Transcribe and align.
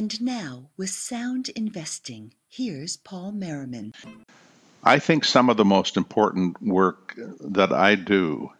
And 0.00 0.18
now, 0.22 0.70
with 0.78 0.88
sound 0.88 1.50
investing, 1.50 2.32
here's 2.48 2.96
Paul 2.96 3.32
Merriman. 3.32 3.92
I 4.82 4.98
think 4.98 5.26
some 5.26 5.50
of 5.50 5.58
the 5.58 5.64
most 5.66 5.98
important 5.98 6.62
work 6.62 7.14
that 7.40 7.70
I 7.70 7.96
do 7.96 8.50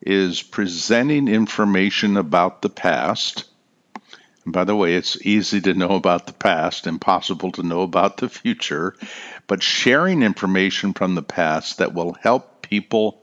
is 0.00 0.40
presenting 0.40 1.26
information 1.26 2.16
about 2.16 2.62
the 2.62 2.68
past. 2.68 3.46
And 4.44 4.52
by 4.52 4.62
the 4.62 4.76
way, 4.76 4.94
it's 4.94 5.20
easy 5.26 5.60
to 5.62 5.74
know 5.74 5.96
about 5.96 6.28
the 6.28 6.32
past, 6.32 6.86
impossible 6.86 7.50
to 7.50 7.64
know 7.64 7.82
about 7.82 8.18
the 8.18 8.28
future, 8.28 8.94
but 9.48 9.64
sharing 9.64 10.22
information 10.22 10.92
from 10.92 11.16
the 11.16 11.24
past 11.24 11.78
that 11.78 11.92
will 11.92 12.12
help 12.12 12.62
people 12.62 13.20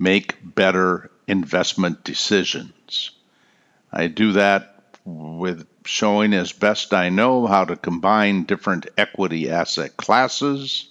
make 0.00 0.34
better 0.42 1.12
investment 1.28 2.02
decisions. 2.02 3.12
I 3.92 4.08
do 4.08 4.32
that 4.32 4.96
with 5.04 5.64
showing 5.84 6.34
as 6.34 6.52
best 6.52 6.94
I 6.94 7.08
know 7.08 7.46
how 7.46 7.64
to 7.64 7.76
combine 7.76 8.44
different 8.44 8.88
equity 8.96 9.50
asset 9.50 9.96
classes. 9.96 10.88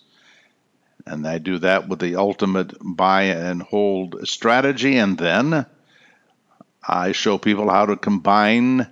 And 1.05 1.27
I 1.27 1.37
do 1.39 1.59
that 1.59 1.87
with 1.87 1.99
the 1.99 2.15
ultimate 2.15 2.73
buy 2.81 3.23
and 3.23 3.61
hold 3.61 4.27
strategy. 4.27 4.97
And 4.97 5.17
then 5.17 5.65
I 6.87 7.11
show 7.11 7.37
people 7.37 7.69
how 7.69 7.87
to 7.87 7.95
combine 7.95 8.87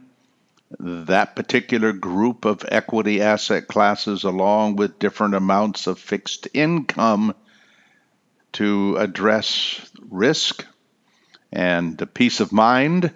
that 0.80 1.35
particular 1.35 1.91
group 1.94 2.45
of 2.45 2.66
equity 2.67 3.22
asset 3.22 3.67
classes 3.67 4.23
along 4.23 4.75
with 4.75 5.00
different 5.00 5.34
amounts 5.36 5.88
of 5.88 6.00
fixed 6.00 6.47
income 6.53 7.34
to 8.53 8.95
address 8.97 9.81
risk 10.09 10.66
and 11.52 12.02
peace 12.13 12.39
of 12.39 12.52
mind 12.52 13.11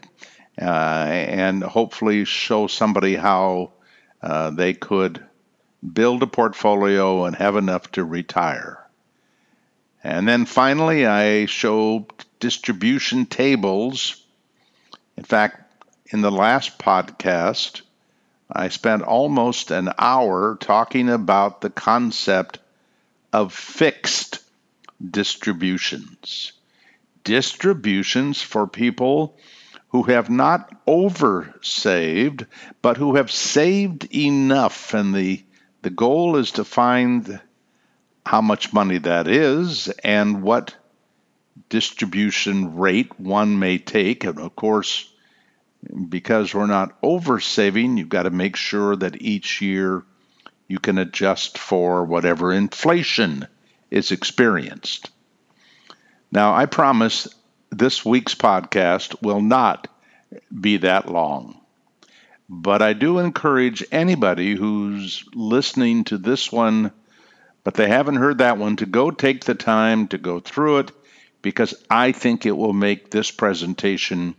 uh, 0.61 0.63
and 0.63 1.63
hopefully 1.63 2.25
show 2.25 2.67
somebody 2.67 3.15
how 3.15 3.71
uh, 4.21 4.51
they 4.51 4.73
could 4.73 5.23
build 5.93 6.23
a 6.23 6.27
portfolio 6.27 7.25
and 7.25 7.35
have 7.35 7.55
enough 7.55 7.91
to 7.91 8.03
retire. 8.03 8.79
And 10.03 10.27
then 10.27 10.45
finally, 10.45 11.05
I 11.05 11.45
show 11.45 12.07
distribution 12.39 13.25
tables. 13.25 14.21
In 15.17 15.23
fact, 15.23 15.61
in 16.07 16.21
the 16.21 16.31
last 16.31 16.77
podcast, 16.77 17.81
I 18.51 18.67
spent 18.67 19.01
almost 19.01 19.71
an 19.71 19.89
hour 19.97 20.57
talking 20.59 21.09
about 21.09 21.61
the 21.61 21.69
concept 21.69 22.59
of 23.31 23.53
fixed 23.53 24.39
distributions. 25.03 26.51
Distributions 27.23 28.41
for 28.41 28.67
people 28.67 29.37
who 29.93 30.01
have 30.01 30.27
not 30.27 30.75
over 30.87 31.53
saved, 31.61 32.47
but 32.81 32.97
who 32.97 33.15
have 33.15 33.31
saved 33.31 34.13
enough. 34.13 34.95
And 34.95 35.13
the, 35.13 35.45
the 35.83 35.91
goal 35.91 36.35
is 36.35 36.53
to 36.53 36.63
find 36.63 37.39
how 38.25 38.41
much 38.41 38.73
money 38.73 38.97
that 38.97 39.27
is 39.27 39.89
and 40.03 40.41
what 40.41 40.75
distribution 41.69 42.75
rate 42.75 43.19
one 43.19 43.59
may 43.59 43.77
take. 43.77 44.23
And 44.23 44.39
of 44.39 44.55
course, 44.55 45.07
because 46.09 46.55
we're 46.55 46.65
not 46.65 46.97
over 47.03 47.39
saving, 47.39 47.97
you've 47.97 48.09
got 48.09 48.23
to 48.23 48.31
make 48.31 48.55
sure 48.55 48.95
that 48.95 49.21
each 49.21 49.61
year 49.61 50.03
you 50.67 50.79
can 50.79 50.97
adjust 50.97 51.59
for 51.59 52.03
whatever 52.03 52.51
inflation 52.51 53.47
is 53.91 54.11
experienced. 54.11 55.11
Now, 56.31 56.55
I 56.55 56.65
promise 56.65 57.27
this 57.77 58.05
week's 58.05 58.35
podcast 58.35 59.21
will 59.21 59.41
not 59.41 59.87
be 60.59 60.77
that 60.77 61.09
long. 61.09 61.59
But 62.49 62.81
I 62.81 62.93
do 62.93 63.19
encourage 63.19 63.83
anybody 63.91 64.55
who's 64.55 65.23
listening 65.33 66.03
to 66.05 66.17
this 66.17 66.51
one, 66.51 66.91
but 67.63 67.73
they 67.73 67.87
haven't 67.87 68.17
heard 68.17 68.39
that 68.39 68.57
one, 68.57 68.75
to 68.77 68.85
go 68.85 69.11
take 69.11 69.45
the 69.45 69.55
time 69.55 70.07
to 70.09 70.17
go 70.17 70.39
through 70.39 70.79
it 70.79 70.91
because 71.41 71.73
I 71.89 72.11
think 72.11 72.45
it 72.45 72.55
will 72.55 72.73
make 72.73 73.09
this 73.09 73.31
presentation 73.31 74.35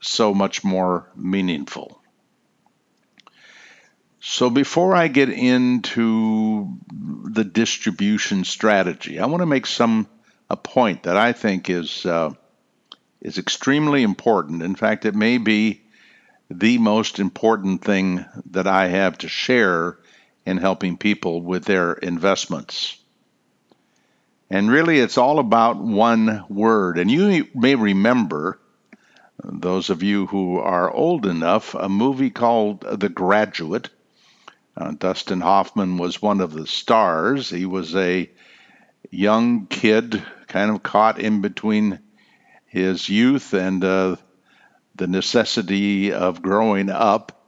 so 0.00 0.34
much 0.34 0.64
more 0.64 1.10
meaningful. 1.14 2.00
So, 4.20 4.48
before 4.48 4.96
I 4.96 5.08
get 5.08 5.28
into 5.28 6.78
the 6.90 7.44
distribution 7.44 8.44
strategy, 8.44 9.20
I 9.20 9.26
want 9.26 9.42
to 9.42 9.46
make 9.46 9.66
some 9.66 10.08
a 10.48 10.56
point 10.56 11.02
that 11.04 11.16
I 11.16 11.32
think 11.32 11.68
is 11.68 12.06
uh, 12.06 12.30
is 13.24 13.38
extremely 13.38 14.02
important. 14.02 14.62
In 14.62 14.76
fact, 14.76 15.06
it 15.06 15.14
may 15.14 15.38
be 15.38 15.80
the 16.50 16.78
most 16.78 17.18
important 17.18 17.82
thing 17.82 18.24
that 18.50 18.66
I 18.66 18.88
have 18.88 19.18
to 19.18 19.28
share 19.28 19.98
in 20.44 20.58
helping 20.58 20.98
people 20.98 21.40
with 21.40 21.64
their 21.64 21.94
investments. 21.94 22.98
And 24.50 24.70
really, 24.70 24.98
it's 25.00 25.16
all 25.16 25.38
about 25.38 25.78
one 25.78 26.44
word. 26.50 26.98
And 26.98 27.10
you 27.10 27.48
may 27.54 27.74
remember, 27.74 28.60
those 29.42 29.88
of 29.88 30.02
you 30.02 30.26
who 30.26 30.58
are 30.58 30.92
old 30.92 31.24
enough, 31.24 31.74
a 31.74 31.88
movie 31.88 32.30
called 32.30 32.82
The 32.82 33.08
Graduate. 33.08 33.88
Uh, 34.76 34.92
Dustin 34.92 35.40
Hoffman 35.40 35.96
was 35.96 36.20
one 36.20 36.42
of 36.42 36.52
the 36.52 36.66
stars. 36.66 37.48
He 37.48 37.64
was 37.64 37.96
a 37.96 38.30
young 39.10 39.66
kid, 39.66 40.22
kind 40.46 40.70
of 40.70 40.82
caught 40.82 41.18
in 41.18 41.40
between 41.40 42.00
his 42.74 43.08
youth 43.08 43.54
and 43.54 43.84
uh, 43.84 44.16
the 44.96 45.06
necessity 45.06 46.12
of 46.12 46.42
growing 46.42 46.90
up. 46.90 47.46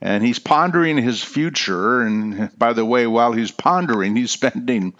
And 0.00 0.24
he's 0.24 0.38
pondering 0.38 0.96
his 0.96 1.22
future. 1.22 2.00
And 2.00 2.50
by 2.58 2.72
the 2.72 2.84
way, 2.84 3.06
while 3.06 3.32
he's 3.32 3.50
pondering, 3.50 4.16
he's 4.16 4.30
spending 4.30 4.94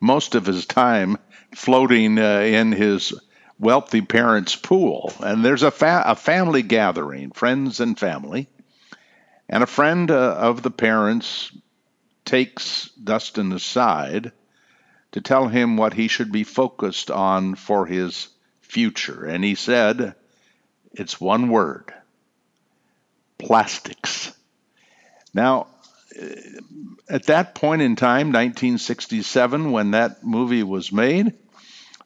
most 0.00 0.34
of 0.34 0.46
his 0.46 0.64
time 0.64 1.18
floating 1.54 2.18
uh, 2.18 2.40
in 2.40 2.72
his 2.72 3.12
wealthy 3.58 4.00
parents' 4.00 4.56
pool. 4.56 5.12
And 5.20 5.44
there's 5.44 5.62
a, 5.62 5.70
fa- 5.70 6.04
a 6.06 6.16
family 6.16 6.62
gathering, 6.62 7.32
friends 7.32 7.80
and 7.80 7.98
family. 7.98 8.48
And 9.50 9.62
a 9.62 9.66
friend 9.66 10.10
uh, 10.10 10.34
of 10.34 10.62
the 10.62 10.70
parents 10.70 11.52
takes 12.24 12.88
Dustin 12.92 13.52
aside 13.52 14.32
to 15.12 15.20
tell 15.20 15.46
him 15.46 15.76
what 15.76 15.92
he 15.92 16.08
should 16.08 16.32
be 16.32 16.44
focused 16.44 17.10
on 17.10 17.54
for 17.54 17.84
his 17.84 18.28
future. 18.74 19.24
And 19.24 19.44
he 19.44 19.54
said, 19.54 20.16
it's 20.92 21.20
one 21.20 21.48
word 21.48 21.94
plastics. 23.38 24.32
Now, 25.32 25.68
at 27.08 27.26
that 27.26 27.54
point 27.54 27.82
in 27.82 27.94
time, 27.94 28.28
1967, 28.28 29.70
when 29.70 29.92
that 29.92 30.24
movie 30.24 30.64
was 30.64 30.90
made, 30.90 31.34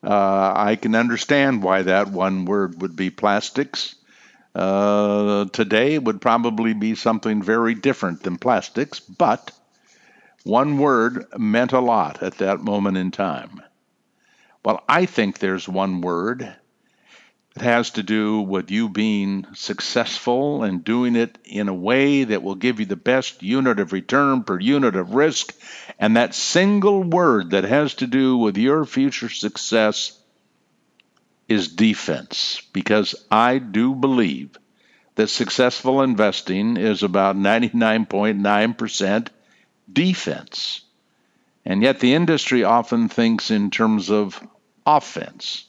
uh, 0.02 0.52
I 0.56 0.76
can 0.76 0.94
understand 0.94 1.62
why 1.62 1.82
that 1.82 2.08
one 2.08 2.44
word 2.44 2.82
would 2.82 2.96
be 2.96 3.10
plastics. 3.10 3.94
Uh, 4.54 5.46
today 5.46 5.94
it 5.94 6.04
would 6.04 6.20
probably 6.20 6.74
be 6.74 6.94
something 6.94 7.42
very 7.42 7.74
different 7.74 8.22
than 8.22 8.36
plastics, 8.36 9.00
but 9.00 9.52
one 10.44 10.78
word 10.78 11.26
meant 11.36 11.72
a 11.72 11.80
lot 11.80 12.22
at 12.22 12.38
that 12.38 12.60
moment 12.60 12.96
in 12.96 13.10
time. 13.10 13.62
Well, 14.68 14.84
I 14.86 15.06
think 15.06 15.38
there's 15.38 15.66
one 15.66 16.02
word. 16.02 16.42
It 17.56 17.62
has 17.62 17.88
to 17.92 18.02
do 18.02 18.42
with 18.42 18.70
you 18.70 18.90
being 18.90 19.46
successful 19.54 20.62
and 20.62 20.84
doing 20.84 21.16
it 21.16 21.38
in 21.46 21.70
a 21.70 21.74
way 21.74 22.24
that 22.24 22.42
will 22.42 22.54
give 22.54 22.78
you 22.78 22.84
the 22.84 22.94
best 22.94 23.42
unit 23.42 23.80
of 23.80 23.94
return 23.94 24.42
per 24.44 24.60
unit 24.60 24.94
of 24.94 25.14
risk. 25.14 25.54
And 25.98 26.18
that 26.18 26.34
single 26.34 27.02
word 27.02 27.52
that 27.52 27.64
has 27.64 27.94
to 27.94 28.06
do 28.06 28.36
with 28.36 28.58
your 28.58 28.84
future 28.84 29.30
success 29.30 30.12
is 31.48 31.68
defense. 31.68 32.60
Because 32.74 33.14
I 33.30 33.56
do 33.56 33.94
believe 33.94 34.50
that 35.14 35.28
successful 35.28 36.02
investing 36.02 36.76
is 36.76 37.02
about 37.02 37.36
99.9% 37.36 39.28
defense. 39.90 40.82
And 41.64 41.82
yet 41.82 42.00
the 42.00 42.12
industry 42.12 42.64
often 42.64 43.08
thinks 43.08 43.50
in 43.50 43.70
terms 43.70 44.10
of 44.10 44.38
offense. 44.96 45.66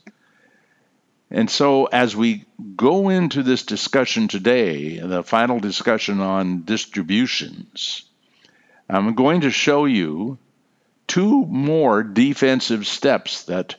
And 1.29 1.49
so, 1.49 1.85
as 1.85 2.15
we 2.15 2.45
go 2.75 3.09
into 3.09 3.43
this 3.43 3.63
discussion 3.63 4.27
today, 4.27 4.97
the 4.97 5.23
final 5.23 5.59
discussion 5.59 6.21
on 6.21 6.63
distributions, 6.63 8.03
I'm 8.89 9.13
going 9.13 9.41
to 9.41 9.51
show 9.51 9.85
you 9.85 10.39
two 11.05 11.45
more 11.45 12.01
defensive 12.01 12.87
steps 12.87 13.43
that, 13.43 13.75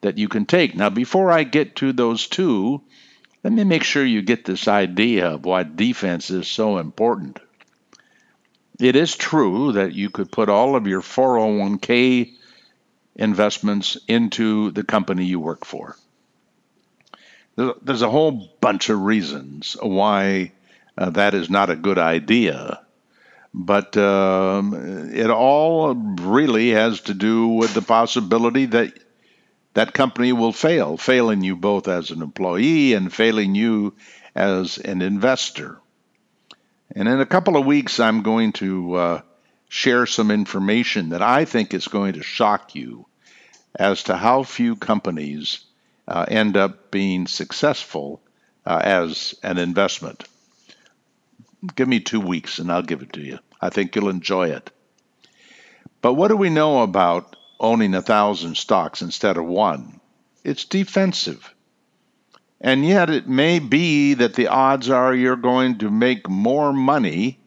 that 0.00 0.16
you 0.16 0.28
can 0.28 0.46
take. 0.46 0.74
Now, 0.74 0.88
before 0.88 1.30
I 1.30 1.42
get 1.42 1.76
to 1.76 1.92
those 1.92 2.26
two, 2.28 2.80
let 3.44 3.52
me 3.52 3.64
make 3.64 3.84
sure 3.84 4.04
you 4.04 4.22
get 4.22 4.44
this 4.44 4.66
idea 4.66 5.32
of 5.32 5.44
why 5.44 5.64
defense 5.64 6.30
is 6.30 6.48
so 6.48 6.78
important. 6.78 7.38
It 8.80 8.96
is 8.96 9.16
true 9.16 9.72
that 9.72 9.94
you 9.94 10.10
could 10.10 10.32
put 10.32 10.48
all 10.48 10.76
of 10.76 10.86
your 10.86 11.02
401k 11.02 12.35
investments 13.16 13.96
into 14.06 14.70
the 14.70 14.84
company 14.84 15.24
you 15.24 15.40
work 15.40 15.64
for. 15.64 15.96
There's 17.56 18.02
a 18.02 18.10
whole 18.10 18.48
bunch 18.60 18.90
of 18.90 19.00
reasons 19.00 19.76
why 19.80 20.52
uh, 20.96 21.10
that 21.10 21.34
is 21.34 21.48
not 21.48 21.70
a 21.70 21.76
good 21.76 21.98
idea. 21.98 22.80
But 23.54 23.96
um, 23.96 25.10
it 25.14 25.30
all 25.30 25.94
really 25.94 26.70
has 26.70 27.00
to 27.02 27.14
do 27.14 27.48
with 27.48 27.72
the 27.72 27.80
possibility 27.80 28.66
that 28.66 28.92
that 29.72 29.94
company 29.94 30.32
will 30.32 30.52
fail, 30.52 30.98
failing 30.98 31.42
you 31.42 31.56
both 31.56 31.88
as 31.88 32.10
an 32.10 32.20
employee 32.20 32.92
and 32.92 33.12
failing 33.12 33.54
you 33.54 33.94
as 34.34 34.76
an 34.76 35.00
investor. 35.00 35.78
And 36.94 37.08
in 37.08 37.20
a 37.20 37.26
couple 37.26 37.56
of 37.56 37.66
weeks, 37.66 37.98
I'm 37.98 38.22
going 38.22 38.52
to 38.54 38.94
uh, 38.94 39.20
share 39.68 40.06
some 40.06 40.30
information 40.30 41.10
that 41.10 41.22
I 41.22 41.44
think 41.44 41.74
is 41.74 41.88
going 41.88 42.14
to 42.14 42.22
shock 42.22 42.74
you 42.74 43.06
as 43.74 44.04
to 44.04 44.16
how 44.16 44.42
few 44.42 44.76
companies 44.76 45.60
uh, 46.08 46.24
end 46.28 46.56
up 46.56 46.90
being 46.90 47.26
successful 47.26 48.22
uh, 48.64 48.80
as 48.82 49.34
an 49.42 49.58
investment. 49.58 50.24
Give 51.74 51.88
me 51.88 52.00
two 52.00 52.20
weeks 52.20 52.58
and 52.58 52.70
I'll 52.70 52.82
give 52.82 53.02
it 53.02 53.12
to 53.14 53.20
you. 53.20 53.38
I 53.60 53.70
think 53.70 53.94
you'll 53.94 54.08
enjoy 54.08 54.50
it. 54.50 54.70
But 56.02 56.14
what 56.14 56.28
do 56.28 56.36
we 56.36 56.50
know 56.50 56.82
about 56.82 57.36
owning 57.58 57.94
a 57.94 58.02
thousand 58.02 58.56
stocks 58.56 59.02
instead 59.02 59.36
of 59.36 59.44
one? 59.44 60.00
It's 60.44 60.64
defensive. 60.64 61.52
And 62.60 62.86
yet, 62.86 63.10
it 63.10 63.28
may 63.28 63.58
be 63.58 64.14
that 64.14 64.34
the 64.34 64.48
odds 64.48 64.88
are 64.88 65.14
you're 65.14 65.36
going 65.36 65.78
to 65.78 65.90
make 65.90 66.28
more 66.28 66.72
money. 66.72 67.38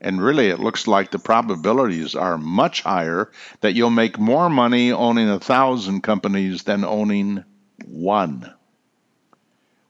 And 0.00 0.22
really, 0.22 0.48
it 0.48 0.60
looks 0.60 0.86
like 0.86 1.10
the 1.10 1.18
probabilities 1.18 2.14
are 2.14 2.38
much 2.38 2.82
higher 2.82 3.30
that 3.60 3.74
you'll 3.74 3.90
make 3.90 4.18
more 4.18 4.48
money 4.48 4.92
owning 4.92 5.28
a 5.28 5.38
thousand 5.38 6.02
companies 6.02 6.62
than 6.62 6.84
owning 6.84 7.44
one. 7.84 8.50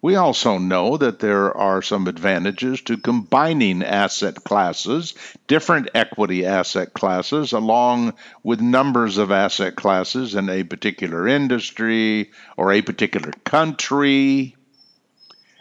We 0.02 0.16
also 0.16 0.56
know 0.56 0.96
that 0.96 1.18
there 1.18 1.54
are 1.54 1.82
some 1.82 2.08
advantages 2.08 2.80
to 2.82 2.96
combining 2.96 3.82
asset 3.82 4.42
classes, 4.42 5.12
different 5.46 5.90
equity 5.94 6.46
asset 6.46 6.94
classes, 6.94 7.52
along 7.52 8.14
with 8.42 8.62
numbers 8.62 9.18
of 9.18 9.30
asset 9.30 9.76
classes 9.76 10.34
in 10.34 10.48
a 10.48 10.64
particular 10.64 11.28
industry 11.28 12.30
or 12.56 12.72
a 12.72 12.80
particular 12.80 13.32
country. 13.44 14.56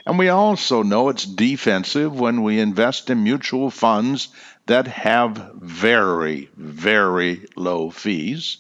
And 0.06 0.18
we 0.18 0.30
also 0.30 0.84
know 0.84 1.10
it's 1.10 1.26
defensive 1.26 2.20
when 2.20 2.44
we 2.44 2.60
invest 2.60 3.10
in 3.10 3.24
mutual 3.24 3.70
funds 3.70 4.30
that 4.66 4.88
have 4.88 5.52
very, 5.56 6.50
very 6.56 7.46
low 7.56 7.90
fees 7.90 8.58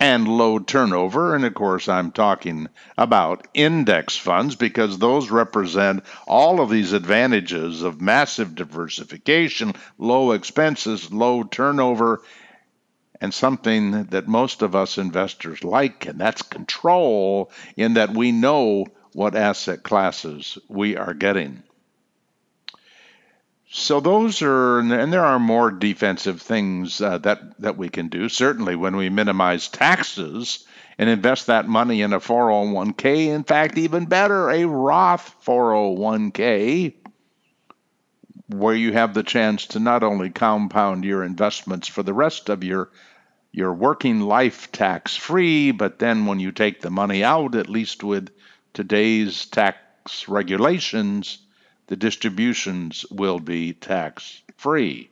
and 0.00 0.26
low 0.26 0.58
turnover. 0.58 1.34
And 1.34 1.44
of 1.44 1.54
course, 1.54 1.88
I'm 1.88 2.10
talking 2.12 2.68
about 2.98 3.46
index 3.54 4.16
funds 4.16 4.56
because 4.56 4.98
those 4.98 5.30
represent 5.30 6.04
all 6.26 6.60
of 6.60 6.70
these 6.70 6.92
advantages 6.92 7.82
of 7.82 8.00
massive 8.00 8.54
diversification, 8.54 9.74
low 9.98 10.32
expenses, 10.32 11.12
low 11.12 11.44
turnover, 11.44 12.22
and 13.20 13.32
something 13.32 14.04
that 14.06 14.26
most 14.26 14.62
of 14.62 14.74
us 14.74 14.98
investors 14.98 15.62
like, 15.62 16.06
and 16.06 16.18
that's 16.18 16.42
control, 16.42 17.52
in 17.76 17.94
that 17.94 18.10
we 18.12 18.32
know 18.32 18.86
what 19.12 19.34
asset 19.34 19.82
classes 19.82 20.58
we 20.68 20.96
are 20.96 21.14
getting. 21.14 21.62
So 23.70 24.00
those 24.00 24.42
are, 24.42 24.80
and 24.80 25.12
there 25.12 25.24
are 25.24 25.38
more 25.38 25.70
defensive 25.70 26.42
things 26.42 27.00
uh, 27.00 27.18
that 27.18 27.58
that 27.60 27.78
we 27.78 27.88
can 27.88 28.08
do. 28.08 28.28
Certainly, 28.28 28.76
when 28.76 28.96
we 28.96 29.08
minimize 29.08 29.68
taxes 29.68 30.66
and 30.98 31.08
invest 31.08 31.46
that 31.46 31.66
money 31.66 32.02
in 32.02 32.12
a 32.12 32.20
401k. 32.20 33.28
In 33.28 33.44
fact, 33.44 33.78
even 33.78 34.06
better, 34.06 34.50
a 34.50 34.66
Roth 34.66 35.34
401k, 35.44 36.94
where 38.48 38.74
you 38.74 38.92
have 38.92 39.14
the 39.14 39.22
chance 39.22 39.66
to 39.68 39.80
not 39.80 40.02
only 40.02 40.30
compound 40.30 41.04
your 41.04 41.24
investments 41.24 41.88
for 41.88 42.02
the 42.02 42.14
rest 42.14 42.48
of 42.48 42.64
your 42.64 42.90
your 43.54 43.74
working 43.74 44.20
life 44.20 44.72
tax 44.72 45.14
free, 45.14 45.72
but 45.72 45.98
then 45.98 46.24
when 46.24 46.40
you 46.40 46.52
take 46.52 46.80
the 46.80 46.90
money 46.90 47.22
out, 47.22 47.54
at 47.54 47.68
least 47.68 48.02
with 48.02 48.30
today's 48.72 49.46
tax 49.46 50.28
regulations 50.28 51.38
the 51.88 51.96
distributions 51.96 53.04
will 53.10 53.38
be 53.38 53.74
tax 53.74 54.40
free. 54.56 55.10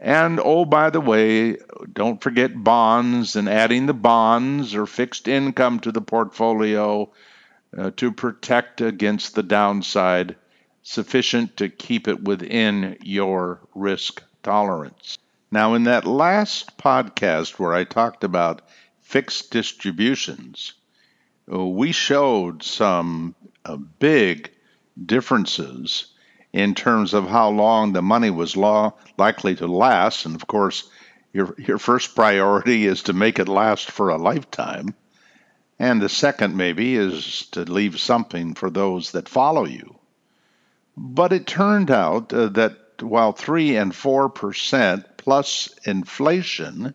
And 0.00 0.40
oh, 0.42 0.64
by 0.64 0.90
the 0.90 1.00
way, 1.00 1.58
don't 1.92 2.20
forget 2.20 2.64
bonds 2.64 3.36
and 3.36 3.48
adding 3.48 3.86
the 3.86 3.94
bonds 3.94 4.74
or 4.74 4.86
fixed 4.86 5.28
income 5.28 5.78
to 5.80 5.92
the 5.92 6.00
portfolio 6.00 7.12
uh, 7.78 7.92
to 7.96 8.10
protect 8.10 8.80
against 8.80 9.34
the 9.36 9.44
downside, 9.44 10.36
sufficient 10.82 11.56
to 11.58 11.68
keep 11.68 12.08
it 12.08 12.24
within 12.24 12.96
your 13.00 13.60
risk 13.74 14.20
tolerance. 14.42 15.16
Now, 15.52 15.74
in 15.74 15.84
that 15.84 16.06
last 16.06 16.76
podcast 16.76 17.58
where 17.58 17.72
I 17.72 17.84
talked 17.84 18.24
about 18.24 18.62
fixed 19.00 19.52
distributions, 19.52 20.72
we 21.46 21.92
showed 21.92 22.62
some 22.62 23.34
uh, 23.64 23.76
big 23.76 24.50
differences 25.04 26.06
in 26.52 26.74
terms 26.74 27.14
of 27.14 27.28
how 27.28 27.50
long 27.50 27.92
the 27.92 28.02
money 28.02 28.30
was 28.30 28.56
law 28.56 28.94
likely 29.18 29.54
to 29.56 29.66
last. 29.66 30.24
And 30.24 30.34
of 30.34 30.46
course, 30.46 30.88
your, 31.32 31.54
your 31.58 31.78
first 31.78 32.14
priority 32.14 32.86
is 32.86 33.02
to 33.04 33.12
make 33.12 33.38
it 33.38 33.48
last 33.48 33.90
for 33.90 34.08
a 34.08 34.16
lifetime. 34.16 34.94
And 35.78 36.00
the 36.00 36.08
second, 36.08 36.56
maybe, 36.56 36.94
is 36.94 37.46
to 37.52 37.64
leave 37.64 37.98
something 37.98 38.54
for 38.54 38.70
those 38.70 39.10
that 39.12 39.28
follow 39.28 39.66
you. 39.66 39.96
But 40.96 41.32
it 41.32 41.46
turned 41.46 41.90
out 41.90 42.32
uh, 42.32 42.46
that 42.50 43.02
while 43.02 43.32
3 43.32 43.76
and 43.76 43.92
4% 43.92 45.04
plus 45.16 45.68
inflation 45.84 46.94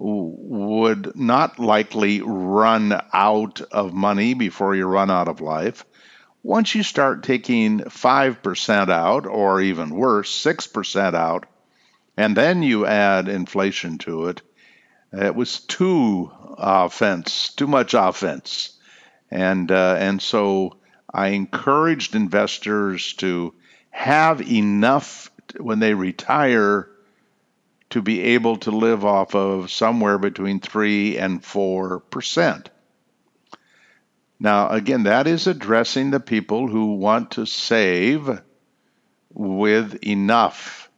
would 0.00 1.16
not 1.16 1.58
likely 1.58 2.22
run 2.22 3.00
out 3.12 3.60
of 3.72 3.92
money 3.92 4.34
before 4.34 4.74
you 4.74 4.86
run 4.86 5.10
out 5.10 5.26
of 5.26 5.40
life, 5.40 5.84
once 6.42 6.74
you 6.74 6.82
start 6.84 7.24
taking 7.24 7.80
5% 7.80 8.90
out, 8.90 9.26
or 9.26 9.60
even 9.60 9.90
worse, 9.90 10.30
6% 10.30 11.14
out, 11.14 11.46
and 12.16 12.36
then 12.36 12.62
you 12.62 12.86
add 12.86 13.28
inflation 13.28 13.98
to 13.98 14.28
it, 14.28 14.40
it 15.12 15.34
was 15.34 15.60
too 15.60 16.30
offense, 16.56 17.52
too 17.54 17.66
much 17.66 17.94
offense. 17.94 18.78
And, 19.30 19.70
uh, 19.70 19.96
and 19.98 20.22
so 20.22 20.76
I 21.12 21.28
encouraged 21.28 22.14
investors 22.14 23.14
to 23.14 23.54
have 23.90 24.40
enough 24.42 25.30
when 25.58 25.80
they 25.80 25.94
retire 25.94 26.88
to 27.90 28.02
be 28.02 28.20
able 28.20 28.56
to 28.58 28.70
live 28.70 29.04
off 29.04 29.34
of 29.34 29.70
somewhere 29.70 30.18
between 30.18 30.60
3 30.60 31.18
and 31.18 31.44
4 31.44 32.00
percent. 32.00 32.70
Now, 34.40 34.68
again, 34.68 35.04
that 35.04 35.26
is 35.26 35.46
addressing 35.46 36.10
the 36.10 36.20
people 36.20 36.68
who 36.68 36.94
want 36.94 37.32
to 37.32 37.46
save 37.46 38.40
with 39.30 40.04
enough. 40.04 40.90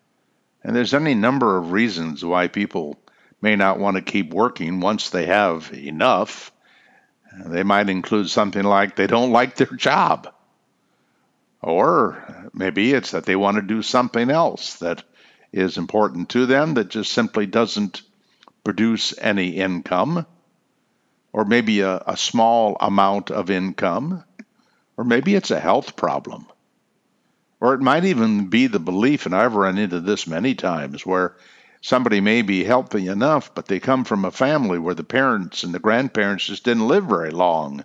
And 0.62 0.76
there's 0.76 0.92
any 0.92 1.14
number 1.14 1.56
of 1.56 1.72
reasons 1.72 2.24
why 2.24 2.48
people 2.48 3.00
may 3.40 3.56
not 3.56 3.78
want 3.78 3.96
to 3.96 4.02
keep 4.02 4.34
working 4.34 4.80
once 4.80 5.08
they 5.08 5.26
have 5.26 5.72
enough. 5.72 6.52
They 7.46 7.62
might 7.62 7.88
include 7.88 8.28
something 8.28 8.62
like 8.62 8.96
they 8.96 9.06
don't 9.06 9.32
like 9.32 9.56
their 9.56 9.74
job. 9.74 10.32
Or 11.62 12.50
maybe 12.52 12.92
it's 12.92 13.12
that 13.12 13.24
they 13.24 13.36
want 13.36 13.56
to 13.56 13.62
do 13.62 13.80
something 13.80 14.30
else 14.30 14.74
that 14.76 15.02
is 15.52 15.78
important 15.78 16.30
to 16.30 16.46
them 16.46 16.74
that 16.74 16.90
just 16.90 17.12
simply 17.12 17.46
doesn't 17.46 18.02
produce 18.64 19.16
any 19.18 19.56
income 19.56 20.26
or 21.32 21.44
maybe 21.44 21.80
a, 21.80 22.02
a 22.06 22.16
small 22.16 22.76
amount 22.80 23.30
of 23.30 23.50
income, 23.50 24.24
or 24.96 25.04
maybe 25.04 25.34
it's 25.34 25.50
a 25.50 25.60
health 25.60 25.96
problem. 25.96 26.46
Or 27.60 27.74
it 27.74 27.80
might 27.80 28.04
even 28.04 28.48
be 28.48 28.66
the 28.66 28.80
belief, 28.80 29.26
and 29.26 29.34
I've 29.34 29.54
run 29.54 29.78
into 29.78 30.00
this 30.00 30.26
many 30.26 30.54
times, 30.54 31.04
where 31.06 31.36
somebody 31.82 32.20
may 32.20 32.42
be 32.42 32.64
healthy 32.64 33.06
enough, 33.06 33.54
but 33.54 33.66
they 33.66 33.80
come 33.80 34.04
from 34.04 34.24
a 34.24 34.30
family 34.30 34.78
where 34.78 34.94
the 34.94 35.04
parents 35.04 35.62
and 35.62 35.72
the 35.72 35.78
grandparents 35.78 36.46
just 36.46 36.64
didn't 36.64 36.88
live 36.88 37.04
very 37.04 37.30
long 37.30 37.84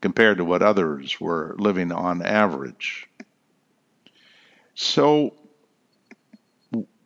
compared 0.00 0.38
to 0.38 0.44
what 0.44 0.62
others 0.62 1.20
were 1.20 1.54
living 1.58 1.92
on 1.92 2.22
average. 2.22 3.08
So, 4.74 5.34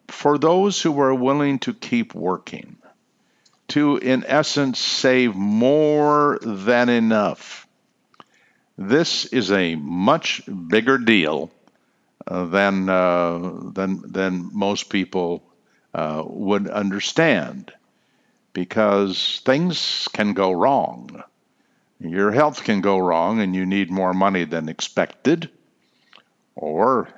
for 0.09 0.39
those 0.39 0.81
who 0.81 1.01
are 1.01 1.15
willing 1.15 1.59
to 1.61 1.75
keep 1.75 2.15
working, 2.15 2.77
to, 3.69 3.97
in 3.97 4.25
essence, 4.27 4.79
save 4.79 5.35
more 5.35 6.39
than 6.43 6.89
enough. 6.89 7.67
This 8.79 9.25
is 9.27 9.51
a 9.51 9.75
much 9.75 10.43
bigger 10.69 10.99
deal 10.99 11.51
uh, 12.27 12.47
than, 12.47 12.89
uh, 12.89 13.39
than, 13.73 14.13
than 14.13 14.51
most 14.53 14.91
people 14.91 15.43
uh, 15.95 16.23
would 16.27 16.69
understand 16.69 17.73
because 18.53 19.41
things 19.45 20.09
can 20.13 20.33
go 20.33 20.53
wrong. 20.53 21.23
Your 22.01 22.33
health 22.33 22.65
can 22.65 22.81
go 22.81 22.99
wrong 22.99 23.41
and 23.41 23.55
you 23.55 23.67
need 23.67 23.91
more 23.91 24.13
money 24.13 24.45
than 24.45 24.69
expected, 24.69 25.51
or 26.55 27.09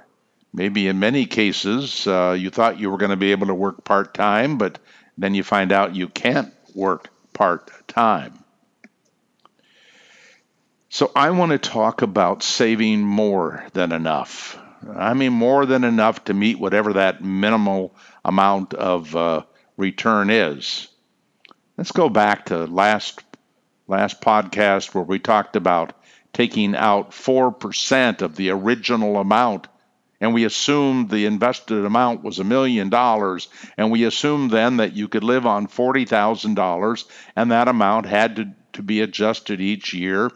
Maybe 0.52 0.88
in 0.88 0.98
many 0.98 1.26
cases, 1.26 2.06
uh, 2.06 2.36
you 2.38 2.50
thought 2.50 2.78
you 2.78 2.90
were 2.90 2.96
going 2.96 3.10
to 3.10 3.16
be 3.16 3.32
able 3.32 3.48
to 3.48 3.54
work 3.54 3.84
part 3.84 4.14
time, 4.14 4.58
but 4.58 4.78
then 5.16 5.34
you 5.34 5.42
find 5.42 5.72
out 5.72 5.96
you 5.96 6.08
can't 6.08 6.52
work 6.74 7.10
part 7.32 7.70
time. 7.86 8.38
So, 10.90 11.12
I 11.14 11.30
want 11.30 11.52
to 11.52 11.58
talk 11.58 12.00
about 12.00 12.42
saving 12.42 13.02
more 13.02 13.66
than 13.74 13.92
enough. 13.92 14.58
I 14.96 15.12
mean, 15.12 15.34
more 15.34 15.66
than 15.66 15.84
enough 15.84 16.24
to 16.24 16.34
meet 16.34 16.58
whatever 16.58 16.94
that 16.94 17.22
minimal 17.22 17.94
amount 18.24 18.72
of 18.72 19.14
uh, 19.14 19.42
return 19.76 20.30
is. 20.30 20.88
Let's 21.76 21.92
go 21.92 22.08
back 22.08 22.46
to 22.46 22.64
last 22.64 23.22
last 23.86 24.20
podcast 24.20 24.94
where 24.94 25.04
we 25.04 25.18
talked 25.18 25.56
about 25.56 25.92
taking 26.32 26.76
out 26.76 27.10
4% 27.10 28.22
of 28.22 28.36
the 28.36 28.50
original 28.50 29.16
amount 29.16 29.66
and 30.20 30.34
we 30.34 30.44
assumed 30.44 31.08
the 31.08 31.26
invested 31.26 31.84
amount 31.84 32.24
was 32.24 32.38
a 32.38 32.44
million 32.44 32.88
dollars. 32.88 33.48
And 33.76 33.90
we 33.90 34.04
assumed 34.04 34.50
then 34.50 34.78
that 34.78 34.94
you 34.94 35.06
could 35.06 35.22
live 35.22 35.46
on 35.46 35.68
$40,000 35.68 37.04
and 37.36 37.50
that 37.52 37.68
amount 37.68 38.06
had 38.06 38.36
to, 38.36 38.48
to 38.74 38.82
be 38.82 39.00
adjusted 39.00 39.60
each 39.60 39.94
year 39.94 40.30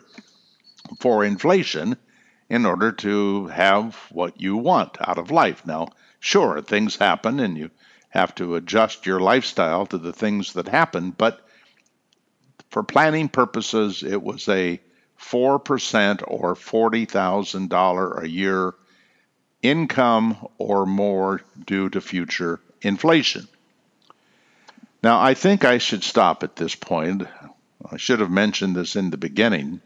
for 1.00 1.24
inflation 1.24 1.96
in 2.48 2.64
order 2.64 2.92
to 2.92 3.46
have 3.48 3.96
what 4.10 4.40
you 4.40 4.56
want 4.56 4.96
out 5.00 5.18
of 5.18 5.30
life. 5.30 5.66
Now, 5.66 5.88
sure, 6.20 6.60
things 6.60 6.96
happen 6.96 7.40
and 7.40 7.56
you 7.56 7.70
have 8.10 8.34
to 8.36 8.54
adjust 8.54 9.06
your 9.06 9.20
lifestyle 9.20 9.86
to 9.86 9.98
the 9.98 10.12
things 10.12 10.52
that 10.52 10.68
happen, 10.68 11.10
but 11.10 11.40
for 12.70 12.82
planning 12.82 13.28
purposes, 13.28 14.02
it 14.02 14.22
was 14.22 14.48
a 14.48 14.80
4% 15.18 16.22
or 16.26 16.54
$40,000 16.54 18.22
a 18.22 18.28
year 18.28 18.74
income 19.62 20.48
or 20.58 20.84
more 20.84 21.40
due 21.64 21.88
to 21.90 22.00
future 22.00 22.60
inflation. 22.82 23.48
Now, 25.02 25.20
I 25.20 25.34
think 25.34 25.64
I 25.64 25.78
should 25.78 26.04
stop 26.04 26.42
at 26.42 26.56
this 26.56 26.74
point. 26.74 27.24
I 27.90 27.96
should 27.96 28.20
have 28.20 28.30
mentioned 28.30 28.76
this 28.76 28.96
in 28.96 29.10
the 29.10 29.16
beginning. 29.16 29.80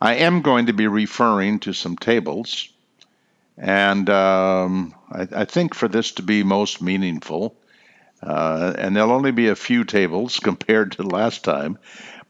I 0.00 0.16
am 0.16 0.42
going 0.42 0.66
to 0.66 0.72
be 0.72 0.86
referring 0.86 1.60
to 1.60 1.72
some 1.72 1.96
tables, 1.96 2.68
and 3.56 4.08
um, 4.10 4.94
I, 5.10 5.28
I, 5.32 5.44
think 5.44 5.74
for 5.74 5.88
this 5.88 6.12
to 6.12 6.22
be 6.22 6.42
most 6.42 6.80
meaningful, 6.80 7.56
uh, 8.22 8.74
and 8.76 8.94
there'll 8.94 9.12
only 9.12 9.32
be 9.32 9.48
a 9.48 9.56
few 9.56 9.84
tables 9.84 10.38
compared 10.42 10.92
to 10.92 11.02
last 11.02 11.44
time, 11.44 11.78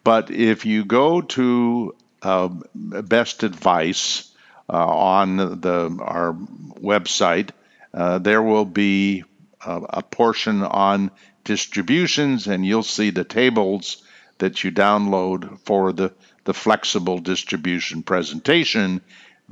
but 0.04 0.30
if 0.30 0.64
you 0.66 0.84
go 0.84 1.20
to 1.20 1.94
uh, 2.22 2.48
Best 2.74 3.42
Advice 3.42 4.27
on 4.76 5.36
the 5.60 5.96
our 6.00 6.34
website, 6.34 7.50
uh, 7.94 8.18
there 8.18 8.42
will 8.42 8.64
be 8.64 9.24
a, 9.64 9.80
a 10.00 10.02
portion 10.02 10.62
on 10.62 11.10
distributions, 11.44 12.46
and 12.46 12.64
you'll 12.64 12.82
see 12.82 13.10
the 13.10 13.24
tables 13.24 14.02
that 14.38 14.62
you 14.64 14.70
download 14.72 15.58
for 15.60 15.92
the 15.92 16.12
the 16.44 16.54
flexible 16.54 17.18
distribution 17.18 18.02
presentation. 18.02 19.00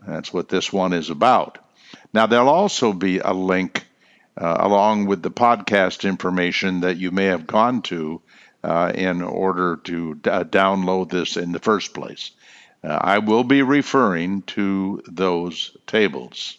That's 0.07 0.33
what 0.33 0.49
this 0.49 0.73
one 0.73 0.93
is 0.93 1.11
about. 1.11 1.59
Now, 2.13 2.27
there'll 2.27 2.49
also 2.49 2.93
be 2.93 3.19
a 3.19 3.33
link 3.33 3.85
uh, 4.37 4.57
along 4.61 5.07
with 5.07 5.23
the 5.23 5.31
podcast 5.31 6.09
information 6.09 6.81
that 6.81 6.97
you 6.97 7.11
may 7.11 7.27
have 7.27 7.47
gone 7.47 7.83
to 7.83 8.21
uh, 8.65 8.93
in 8.95 9.23
order 9.23 9.77
to 9.85 10.15
d- 10.17 10.31
uh, 10.31 10.45
download 10.45 11.11
this 11.11 11.37
in 11.37 11.53
the 11.53 11.59
first 11.59 11.95
place. 11.95 12.31
Uh, 12.87 12.99
I 13.01 13.19
will 13.19 13.45
be 13.45 13.63
referring 13.63 14.43
to 14.43 15.03
those 15.09 15.77
tables. 15.87 16.57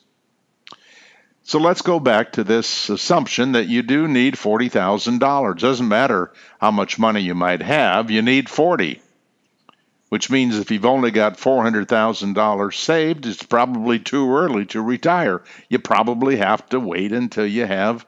So 1.43 1.59
let's 1.59 1.81
go 1.81 2.01
back 2.01 2.33
to 2.33 2.43
this 2.43 2.89
assumption 2.89 3.53
that 3.53 3.69
you 3.69 3.81
do 3.81 4.07
need 4.07 4.35
$40,000. 4.35 5.59
Doesn't 5.59 5.87
matter 5.87 6.33
how 6.59 6.71
much 6.71 6.99
money 6.99 7.21
you 7.21 7.35
might 7.35 7.61
have, 7.61 8.11
you 8.11 8.21
need 8.21 8.49
40 8.49 9.01
which 10.09 10.29
means 10.29 10.57
if 10.57 10.71
you've 10.71 10.85
only 10.85 11.11
got 11.11 11.37
$400,000 11.37 12.73
saved, 12.73 13.25
it's 13.25 13.43
probably 13.43 13.99
too 13.99 14.33
early 14.33 14.65
to 14.67 14.81
retire. 14.81 15.41
You 15.69 15.79
probably 15.79 16.37
have 16.37 16.67
to 16.69 16.79
wait 16.79 17.11
until 17.11 17.45
you 17.45 17.65
have 17.65 18.05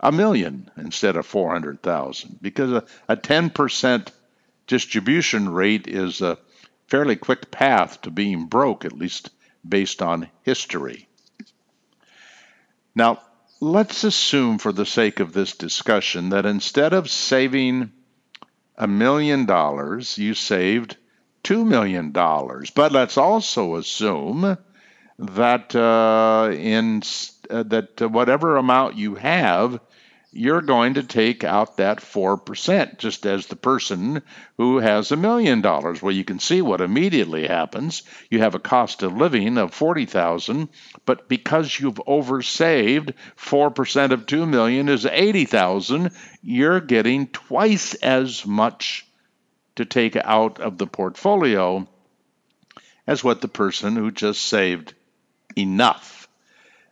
a 0.00 0.10
million 0.10 0.70
instead 0.78 1.16
of 1.16 1.26
400,000 1.26 2.38
because 2.40 2.72
a, 2.72 2.84
a 3.06 3.16
10% 3.16 4.08
distribution 4.66 5.48
rate 5.50 5.88
is 5.88 6.22
a 6.22 6.38
fairly 6.90 7.16
quick 7.16 7.50
path 7.50 8.02
to 8.02 8.10
being 8.10 8.46
broke, 8.46 8.84
at 8.84 8.92
least 8.92 9.30
based 9.66 10.02
on 10.02 10.28
history. 10.42 11.08
Now, 12.94 13.20
let's 13.60 14.04
assume 14.04 14.58
for 14.58 14.72
the 14.72 14.86
sake 14.86 15.20
of 15.20 15.32
this 15.32 15.56
discussion 15.56 16.30
that 16.30 16.44
instead 16.44 16.92
of 16.92 17.08
saving 17.08 17.92
a 18.76 18.88
million 18.88 19.46
dollars, 19.46 20.18
you 20.18 20.34
saved 20.34 20.96
$2 21.44 21.64
million. 21.64 22.10
But 22.10 22.92
let's 22.92 23.16
also 23.16 23.76
assume 23.76 24.58
that 25.18 25.74
uh, 25.76 26.50
in 26.52 27.02
uh, 27.50 27.62
that 27.64 28.00
whatever 28.00 28.56
amount 28.56 28.96
you 28.96 29.16
have, 29.16 29.80
you're 30.32 30.62
going 30.62 30.94
to 30.94 31.02
take 31.02 31.42
out 31.42 31.78
that 31.78 31.98
4%, 31.98 32.98
just 32.98 33.26
as 33.26 33.46
the 33.46 33.56
person 33.56 34.22
who 34.56 34.78
has 34.78 35.10
a 35.10 35.16
million 35.16 35.60
dollars. 35.60 36.00
Well, 36.00 36.14
you 36.14 36.24
can 36.24 36.38
see 36.38 36.62
what 36.62 36.80
immediately 36.80 37.46
happens. 37.46 38.02
You 38.30 38.38
have 38.40 38.54
a 38.54 38.60
cost 38.60 39.02
of 39.02 39.16
living 39.16 39.58
of 39.58 39.74
40,000, 39.74 40.68
but 41.04 41.28
because 41.28 41.78
you've 41.78 42.00
oversaved, 42.06 43.14
4% 43.36 44.12
of 44.12 44.26
2 44.26 44.46
million 44.46 44.88
is 44.88 45.04
80,000, 45.04 46.12
you're 46.42 46.80
getting 46.80 47.26
twice 47.26 47.94
as 47.94 48.46
much 48.46 49.06
to 49.76 49.84
take 49.84 50.16
out 50.16 50.60
of 50.60 50.78
the 50.78 50.86
portfolio 50.86 51.88
as 53.06 53.24
what 53.24 53.40
the 53.40 53.48
person 53.48 53.96
who 53.96 54.12
just 54.12 54.42
saved 54.42 54.94
enough. 55.56 56.28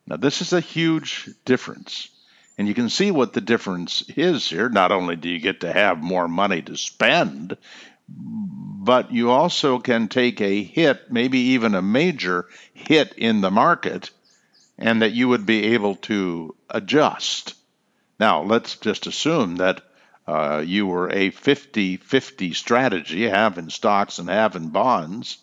Now, 0.07 0.16
this 0.16 0.40
is 0.40 0.52
a 0.52 0.61
huge 0.61 1.30
difference. 1.45 2.09
And 2.58 2.66
you 2.66 2.74
can 2.74 2.90
see 2.90 3.12
what 3.12 3.32
the 3.32 3.40
difference 3.40 4.02
is 4.16 4.50
here. 4.50 4.68
Not 4.68 4.90
only 4.90 5.14
do 5.14 5.28
you 5.28 5.38
get 5.38 5.60
to 5.60 5.72
have 5.72 6.02
more 6.02 6.26
money 6.26 6.60
to 6.62 6.76
spend, 6.76 7.56
but 8.08 9.12
you 9.12 9.30
also 9.30 9.78
can 9.78 10.08
take 10.08 10.40
a 10.40 10.64
hit, 10.64 11.12
maybe 11.12 11.38
even 11.38 11.76
a 11.76 11.82
major 11.82 12.46
hit 12.74 13.12
in 13.16 13.42
the 13.42 13.52
market, 13.52 14.10
and 14.76 15.02
that 15.02 15.12
you 15.12 15.28
would 15.28 15.46
be 15.46 15.66
able 15.74 15.94
to 15.96 16.56
adjust. 16.68 17.54
Now, 18.18 18.42
let's 18.42 18.76
just 18.76 19.06
assume 19.06 19.56
that 19.56 19.82
uh, 20.26 20.62
you 20.66 20.86
were 20.86 21.10
a 21.10 21.30
50 21.30 21.96
50 21.98 22.54
strategy, 22.54 23.28
half 23.28 23.56
in 23.56 23.70
stocks 23.70 24.18
and 24.18 24.28
half 24.28 24.56
in 24.56 24.70
bonds, 24.70 25.38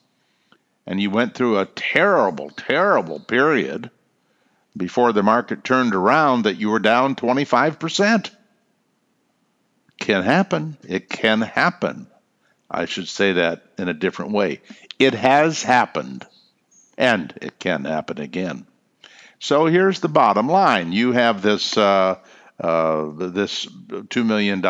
and 0.85 1.01
you 1.01 1.09
went 1.09 1.33
through 1.33 1.59
a 1.59 1.65
terrible, 1.65 2.49
terrible 2.49 3.21
period 3.21 3.89
before 4.75 5.13
the 5.13 5.23
market 5.23 5.63
turned 5.63 5.95
around 5.95 6.43
that 6.43 6.57
you 6.57 6.69
were 6.69 6.79
down 6.79 7.15
25%. 7.15 8.29
Can 9.99 10.23
happen. 10.23 10.77
It 10.87 11.09
can 11.09 11.41
happen. 11.41 12.07
I 12.69 12.85
should 12.85 13.07
say 13.07 13.33
that 13.33 13.63
in 13.77 13.87
a 13.87 13.93
different 13.93 14.31
way. 14.31 14.61
It 14.99 15.13
has 15.13 15.63
happened, 15.63 16.25
and 16.97 17.33
it 17.41 17.59
can 17.59 17.85
happen 17.85 18.19
again. 18.19 18.65
So 19.39 19.65
here's 19.65 19.99
the 19.99 20.09
bottom 20.09 20.47
line 20.47 20.91
you 20.91 21.11
have 21.13 21.41
this. 21.41 21.77
Uh, 21.77 22.17
uh, 22.57 23.11
this 23.11 23.65
$2 23.65 24.25
million 24.25 24.61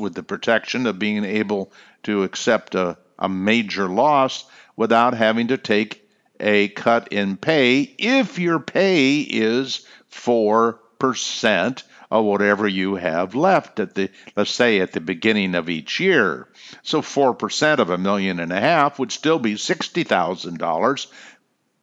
with 0.00 0.14
the 0.14 0.22
protection 0.22 0.86
of 0.86 1.00
being 1.00 1.24
able 1.24 1.72
to 2.04 2.22
accept 2.22 2.76
a, 2.76 2.96
a 3.18 3.28
major 3.28 3.88
loss 3.88 4.44
without 4.76 5.14
having 5.14 5.48
to 5.48 5.58
take 5.58 6.03
a 6.40 6.68
cut 6.68 7.08
in 7.12 7.36
pay 7.36 7.80
if 7.98 8.38
your 8.38 8.58
pay 8.58 9.20
is 9.20 9.86
4% 10.10 11.82
of 12.10 12.24
whatever 12.24 12.68
you 12.68 12.94
have 12.96 13.34
left 13.34 13.80
at 13.80 13.94
the 13.94 14.10
let's 14.36 14.50
say 14.50 14.80
at 14.80 14.92
the 14.92 15.00
beginning 15.00 15.54
of 15.54 15.68
each 15.68 16.00
year. 16.00 16.48
So 16.82 17.02
4% 17.02 17.78
of 17.78 17.90
a 17.90 17.98
million 17.98 18.40
and 18.40 18.52
a 18.52 18.60
half 18.60 18.98
would 18.98 19.12
still 19.12 19.38
be 19.38 19.54
$60,000 19.54 21.06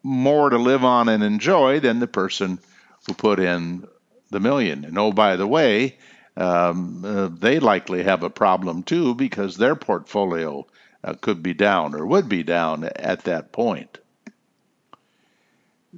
more 0.03 0.49
to 0.49 0.57
live 0.57 0.83
on 0.83 1.09
and 1.09 1.23
enjoy 1.23 1.79
than 1.79 1.99
the 1.99 2.07
person 2.07 2.59
who 3.05 3.13
put 3.13 3.39
in 3.39 3.87
the 4.29 4.39
million. 4.39 4.85
And 4.85 4.97
oh, 4.97 5.11
by 5.11 5.35
the 5.35 5.47
way, 5.47 5.97
um, 6.37 7.03
uh, 7.05 7.27
they 7.27 7.59
likely 7.59 8.03
have 8.03 8.23
a 8.23 8.29
problem 8.29 8.83
too 8.83 9.13
because 9.15 9.57
their 9.57 9.75
portfolio 9.75 10.65
uh, 11.03 11.13
could 11.19 11.43
be 11.43 11.53
down 11.53 11.93
or 11.93 12.05
would 12.05 12.29
be 12.29 12.43
down 12.43 12.83
at 12.83 13.23
that 13.25 13.51
point. 13.51 13.97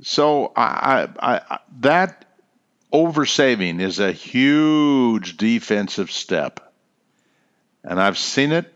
So 0.02 0.52
I, 0.56 1.08
I, 1.20 1.42
I, 1.50 1.60
that 1.82 2.26
oversaving 2.92 3.80
is 3.80 4.00
a 4.00 4.12
huge 4.12 5.38
defensive 5.38 6.12
step. 6.12 6.74
And 7.84 8.00
I've 8.00 8.18
seen 8.18 8.52
it. 8.52 8.74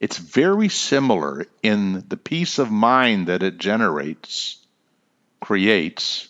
It's 0.00 0.18
very 0.18 0.68
similar 0.68 1.46
in 1.62 2.04
the 2.08 2.16
peace 2.16 2.58
of 2.58 2.70
mind 2.70 3.28
that 3.28 3.42
it 3.42 3.58
generates, 3.58 4.58
creates, 5.40 6.28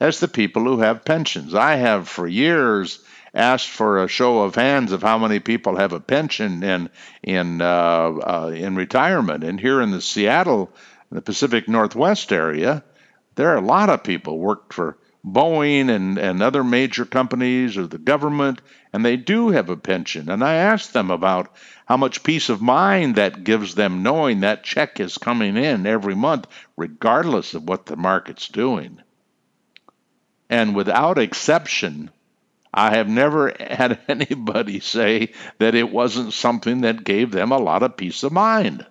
as 0.00 0.20
the 0.20 0.28
people 0.28 0.64
who 0.64 0.80
have 0.80 1.04
pensions. 1.04 1.54
I 1.54 1.76
have 1.76 2.08
for 2.08 2.26
years 2.26 3.00
asked 3.34 3.68
for 3.68 4.02
a 4.02 4.08
show 4.08 4.40
of 4.40 4.54
hands 4.54 4.92
of 4.92 5.02
how 5.02 5.18
many 5.18 5.40
people 5.40 5.76
have 5.76 5.92
a 5.92 6.00
pension 6.00 6.62
in 6.62 6.88
in 7.22 7.60
uh, 7.60 7.64
uh, 7.66 8.52
in 8.54 8.76
retirement. 8.76 9.44
And 9.44 9.60
here 9.60 9.82
in 9.82 9.90
the 9.90 10.00
Seattle, 10.00 10.72
the 11.10 11.20
Pacific 11.20 11.68
Northwest 11.68 12.32
area, 12.32 12.82
there 13.36 13.50
are 13.50 13.56
a 13.56 13.66
lot 13.66 13.90
of 13.90 14.02
people 14.02 14.38
worked 14.38 14.74
for 14.74 14.98
Boeing 15.24 15.90
and, 15.90 16.18
and 16.18 16.42
other 16.42 16.62
major 16.62 17.04
companies 17.04 17.76
or 17.76 17.86
the 17.86 17.98
government, 17.98 18.60
and 18.92 19.04
they 19.04 19.16
do 19.16 19.50
have 19.50 19.68
a 19.68 19.76
pension. 19.76 20.30
And 20.30 20.42
I 20.42 20.54
asked 20.54 20.92
them 20.92 21.10
about 21.10 21.54
how 21.86 21.96
much 21.96 22.22
peace 22.22 22.48
of 22.48 22.62
mind 22.62 23.16
that 23.16 23.44
gives 23.44 23.74
them 23.74 24.02
knowing 24.02 24.40
that 24.40 24.64
check 24.64 25.00
is 25.00 25.18
coming 25.18 25.56
in 25.56 25.86
every 25.86 26.14
month, 26.14 26.46
regardless 26.76 27.54
of 27.54 27.68
what 27.68 27.86
the 27.86 27.96
market's 27.96 28.48
doing. 28.48 29.00
And 30.48 30.76
without 30.76 31.18
exception, 31.18 32.10
I 32.72 32.96
have 32.96 33.08
never 33.08 33.52
had 33.60 33.98
anybody 34.08 34.80
say 34.80 35.32
that 35.58 35.74
it 35.74 35.90
wasn't 35.90 36.32
something 36.34 36.82
that 36.82 37.04
gave 37.04 37.32
them 37.32 37.50
a 37.50 37.58
lot 37.58 37.82
of 37.82 37.96
peace 37.96 38.22
of 38.22 38.32
mind. 38.32 38.86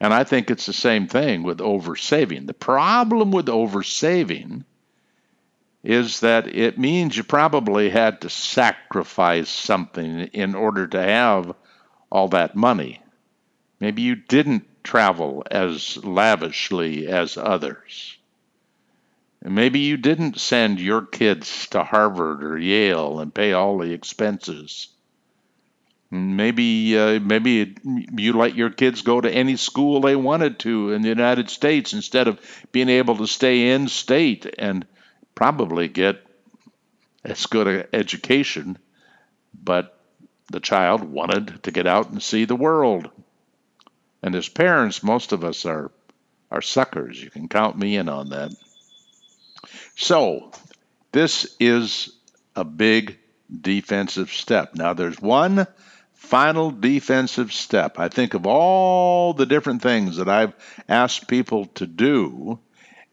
And 0.00 0.12
I 0.12 0.24
think 0.24 0.50
it's 0.50 0.66
the 0.66 0.72
same 0.72 1.06
thing 1.06 1.42
with 1.42 1.58
oversaving. 1.58 2.46
The 2.46 2.54
problem 2.54 3.30
with 3.30 3.46
oversaving 3.46 4.64
is 5.82 6.20
that 6.20 6.48
it 6.48 6.78
means 6.78 7.16
you 7.16 7.22
probably 7.22 7.88
had 7.88 8.20
to 8.20 8.28
sacrifice 8.28 9.48
something 9.48 10.20
in 10.32 10.54
order 10.54 10.86
to 10.86 11.00
have 11.00 11.54
all 12.10 12.28
that 12.28 12.56
money. 12.56 13.00
Maybe 13.80 14.02
you 14.02 14.16
didn't 14.16 14.66
travel 14.82 15.44
as 15.50 15.96
lavishly 16.04 17.06
as 17.06 17.36
others. 17.36 18.16
Maybe 19.42 19.80
you 19.80 19.96
didn't 19.96 20.40
send 20.40 20.80
your 20.80 21.02
kids 21.02 21.68
to 21.68 21.84
Harvard 21.84 22.42
or 22.42 22.58
Yale 22.58 23.20
and 23.20 23.32
pay 23.32 23.52
all 23.52 23.78
the 23.78 23.92
expenses. 23.92 24.88
Maybe 26.16 26.96
uh, 26.98 27.20
maybe 27.20 27.76
you 28.16 28.32
let 28.32 28.54
your 28.54 28.70
kids 28.70 29.02
go 29.02 29.20
to 29.20 29.30
any 29.30 29.56
school 29.56 30.00
they 30.00 30.16
wanted 30.16 30.58
to 30.60 30.92
in 30.92 31.02
the 31.02 31.08
United 31.08 31.50
States 31.50 31.92
instead 31.92 32.28
of 32.28 32.40
being 32.72 32.88
able 32.88 33.16
to 33.18 33.26
stay 33.26 33.70
in 33.70 33.88
state 33.88 34.54
and 34.58 34.86
probably 35.34 35.88
get 35.88 36.24
as 37.24 37.46
good 37.46 37.66
an 37.66 37.86
education, 37.92 38.78
but 39.54 39.98
the 40.50 40.60
child 40.60 41.02
wanted 41.02 41.62
to 41.64 41.70
get 41.70 41.86
out 41.86 42.10
and 42.10 42.22
see 42.22 42.44
the 42.44 42.56
world. 42.56 43.10
And 44.22 44.34
as 44.34 44.48
parents, 44.48 45.02
most 45.02 45.32
of 45.32 45.44
us 45.44 45.66
are 45.66 45.90
are 46.50 46.62
suckers. 46.62 47.22
You 47.22 47.30
can 47.30 47.48
count 47.48 47.76
me 47.76 47.96
in 47.96 48.08
on 48.08 48.30
that. 48.30 48.52
So, 49.96 50.52
this 51.12 51.56
is 51.58 52.12
a 52.54 52.64
big 52.64 53.18
defensive 53.60 54.30
step. 54.30 54.74
Now, 54.74 54.94
there's 54.94 55.20
one 55.20 55.66
final 56.16 56.70
defensive 56.70 57.52
step. 57.52 57.98
I 57.98 58.08
think 58.08 58.34
of 58.34 58.46
all 58.46 59.32
the 59.32 59.46
different 59.46 59.82
things 59.82 60.16
that 60.16 60.28
I've 60.28 60.54
asked 60.88 61.28
people 61.28 61.66
to 61.76 61.86
do 61.86 62.58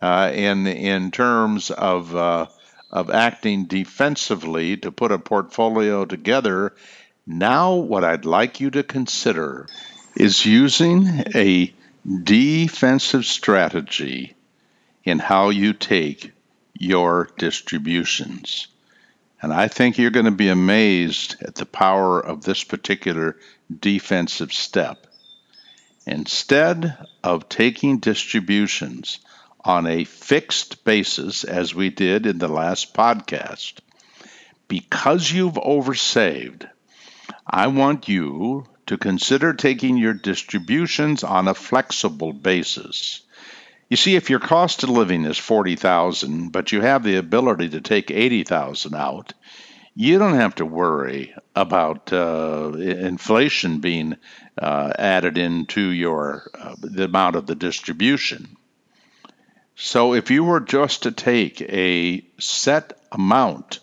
uh, 0.01 0.31
in 0.33 0.67
in 0.67 1.11
terms 1.11 1.69
of 1.69 2.15
uh, 2.15 2.47
of 2.91 3.09
acting 3.09 3.65
defensively 3.65 4.77
to 4.77 4.91
put 4.91 5.11
a 5.11 5.19
portfolio 5.19 6.05
together. 6.05 6.73
Now, 7.25 7.75
what 7.75 8.03
I'd 8.03 8.25
like 8.25 8.59
you 8.59 8.71
to 8.71 8.83
consider 8.83 9.67
is 10.15 10.45
using 10.45 11.23
a 11.33 11.73
defensive 12.23 13.25
strategy 13.25 14.35
in 15.03 15.19
how 15.19 15.49
you 15.49 15.73
take 15.73 16.31
your 16.73 17.29
distributions. 17.37 18.67
And 19.43 19.51
I 19.51 19.67
think 19.67 19.97
you're 19.97 20.09
going 20.09 20.23
to 20.23 20.31
be 20.31 20.47
amazed 20.47 21.35
at 21.41 21.55
the 21.55 21.65
power 21.65 22.17
of 22.17 22.45
this 22.45 22.63
particular 22.63 23.35
defensive 23.77 24.53
step. 24.53 25.05
Instead 26.07 26.97
of 27.25 27.49
taking 27.49 27.97
distributions 27.97 29.19
on 29.59 29.85
a 29.85 30.05
fixed 30.05 30.85
basis, 30.85 31.43
as 31.43 31.75
we 31.75 31.89
did 31.89 32.25
in 32.25 32.37
the 32.37 32.47
last 32.47 32.93
podcast, 32.93 33.79
because 34.69 35.29
you've 35.29 35.55
oversaved, 35.55 36.69
I 37.45 37.67
want 37.67 38.07
you 38.07 38.65
to 38.85 38.97
consider 38.97 39.53
taking 39.53 39.97
your 39.97 40.13
distributions 40.13 41.21
on 41.21 41.49
a 41.49 41.53
flexible 41.53 42.31
basis. 42.31 43.22
You 43.93 43.97
see, 43.97 44.15
if 44.15 44.31
your 44.31 44.39
cost 44.39 44.81
of 44.81 44.89
living 44.89 45.23
is 45.25 45.37
forty 45.37 45.75
thousand, 45.75 46.49
but 46.51 46.71
you 46.71 46.81
have 46.81 47.03
the 47.03 47.17
ability 47.17 47.69
to 47.69 47.79
take 47.79 48.09
eighty 48.09 48.43
thousand 48.43 48.95
out, 48.95 49.33
you 49.93 50.17
don't 50.17 50.33
have 50.33 50.55
to 50.55 50.65
worry 50.65 51.31
about 51.55 52.11
uh, 52.11 52.71
inflation 52.73 53.81
being 53.81 54.17
uh, 54.57 54.93
added 54.97 55.37
into 55.37 55.79
your 55.79 56.49
uh, 56.59 56.73
the 56.79 57.03
amount 57.03 57.35
of 57.35 57.45
the 57.45 57.53
distribution. 57.53 58.57
So, 59.75 60.15
if 60.15 60.31
you 60.31 60.43
were 60.43 60.59
just 60.59 61.03
to 61.03 61.11
take 61.11 61.61
a 61.61 62.25
set 62.39 62.99
amount 63.11 63.79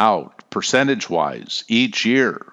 out 0.00 0.50
percentage 0.50 1.08
wise 1.08 1.62
each 1.68 2.04
year, 2.04 2.44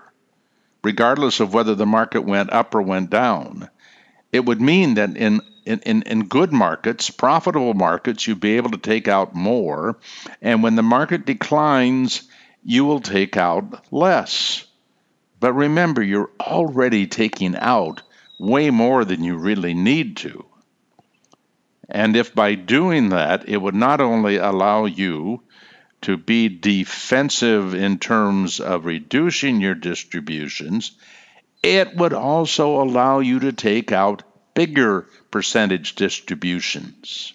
regardless 0.84 1.40
of 1.40 1.52
whether 1.52 1.74
the 1.74 1.88
market 1.88 2.26
went 2.26 2.54
up 2.54 2.76
or 2.76 2.84
went 2.84 3.10
down, 3.10 3.72
it 4.32 4.46
would 4.46 4.62
mean 4.62 4.96
that 4.96 5.18
in 5.18 5.42
in, 5.66 5.80
in, 5.82 6.02
in 6.04 6.28
good 6.28 6.52
markets, 6.52 7.10
profitable 7.12 7.76
markets, 7.76 8.26
you'll 8.26 8.38
be 8.38 8.58
able 8.58 8.72
to 8.72 8.78
take 8.78 9.08
out 9.08 9.36
more. 9.36 9.98
And 10.42 10.64
when 10.64 10.76
the 10.76 10.84
market 10.84 11.26
declines, 11.26 12.24
you 12.64 12.86
will 12.86 13.00
take 13.00 13.38
out 13.38 13.86
less. 13.94 14.66
But 15.40 15.54
remember, 15.54 16.02
you're 16.02 16.32
already 16.40 17.08
taking 17.08 17.56
out 17.56 18.02
way 18.40 18.72
more 18.72 19.06
than 19.06 19.24
you 19.24 19.38
really 19.38 19.74
need 19.74 20.18
to. 20.18 20.46
And 21.90 22.16
if 22.16 22.34
by 22.34 22.56
doing 22.56 23.10
that, 23.10 23.48
it 23.50 23.58
would 23.58 23.76
not 23.76 24.02
only 24.02 24.38
allow 24.38 24.86
you 24.86 25.44
to 26.02 26.18
be 26.18 26.48
defensive 26.50 27.76
in 27.76 28.00
terms 28.00 28.60
of 28.60 28.86
reducing 28.86 29.62
your 29.62 29.76
distributions, 29.76 30.94
it 31.64 31.96
would 31.96 32.14
also 32.14 32.82
allow 32.82 33.20
you 33.20 33.40
to 33.40 33.52
take 33.52 33.92
out 33.92 34.24
bigger 34.54 35.08
percentage 35.30 35.96
distributions. 35.96 37.34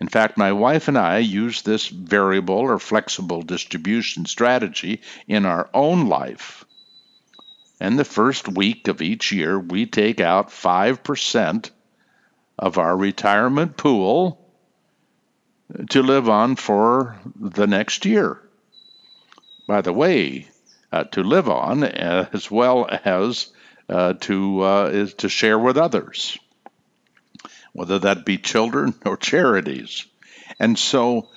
In 0.00 0.08
fact, 0.08 0.38
my 0.38 0.52
wife 0.52 0.88
and 0.88 0.96
I 0.96 1.18
use 1.18 1.62
this 1.62 1.88
variable 1.88 2.56
or 2.56 2.78
flexible 2.78 3.42
distribution 3.42 4.26
strategy 4.26 5.00
in 5.26 5.44
our 5.44 5.68
own 5.74 6.08
life. 6.08 6.64
And 7.80 7.98
the 7.98 8.04
first 8.04 8.48
week 8.48 8.88
of 8.88 9.02
each 9.02 9.32
year, 9.32 9.58
we 9.58 9.86
take 9.86 10.20
out 10.20 10.50
5% 10.50 11.70
of 12.58 12.78
our 12.78 12.96
retirement 12.96 13.76
pool 13.76 14.44
to 15.90 16.02
live 16.02 16.28
on 16.28 16.56
for 16.56 17.18
the 17.36 17.66
next 17.66 18.04
year. 18.04 18.40
By 19.66 19.82
the 19.82 19.92
way, 19.92 20.48
uh, 20.92 21.04
to 21.04 21.22
live 21.22 21.48
on 21.48 21.84
as 21.84 22.50
well 22.50 22.88
as 22.90 23.48
uh, 23.88 24.14
to 24.14 24.60
uh, 24.60 25.06
to 25.18 25.28
share 25.28 25.58
with 25.58 25.76
others, 25.76 26.38
whether 27.72 27.98
that 28.00 28.24
be 28.24 28.38
children 28.38 28.94
or 29.04 29.16
charities. 29.16 30.06
And 30.58 30.78
so, 30.78 31.28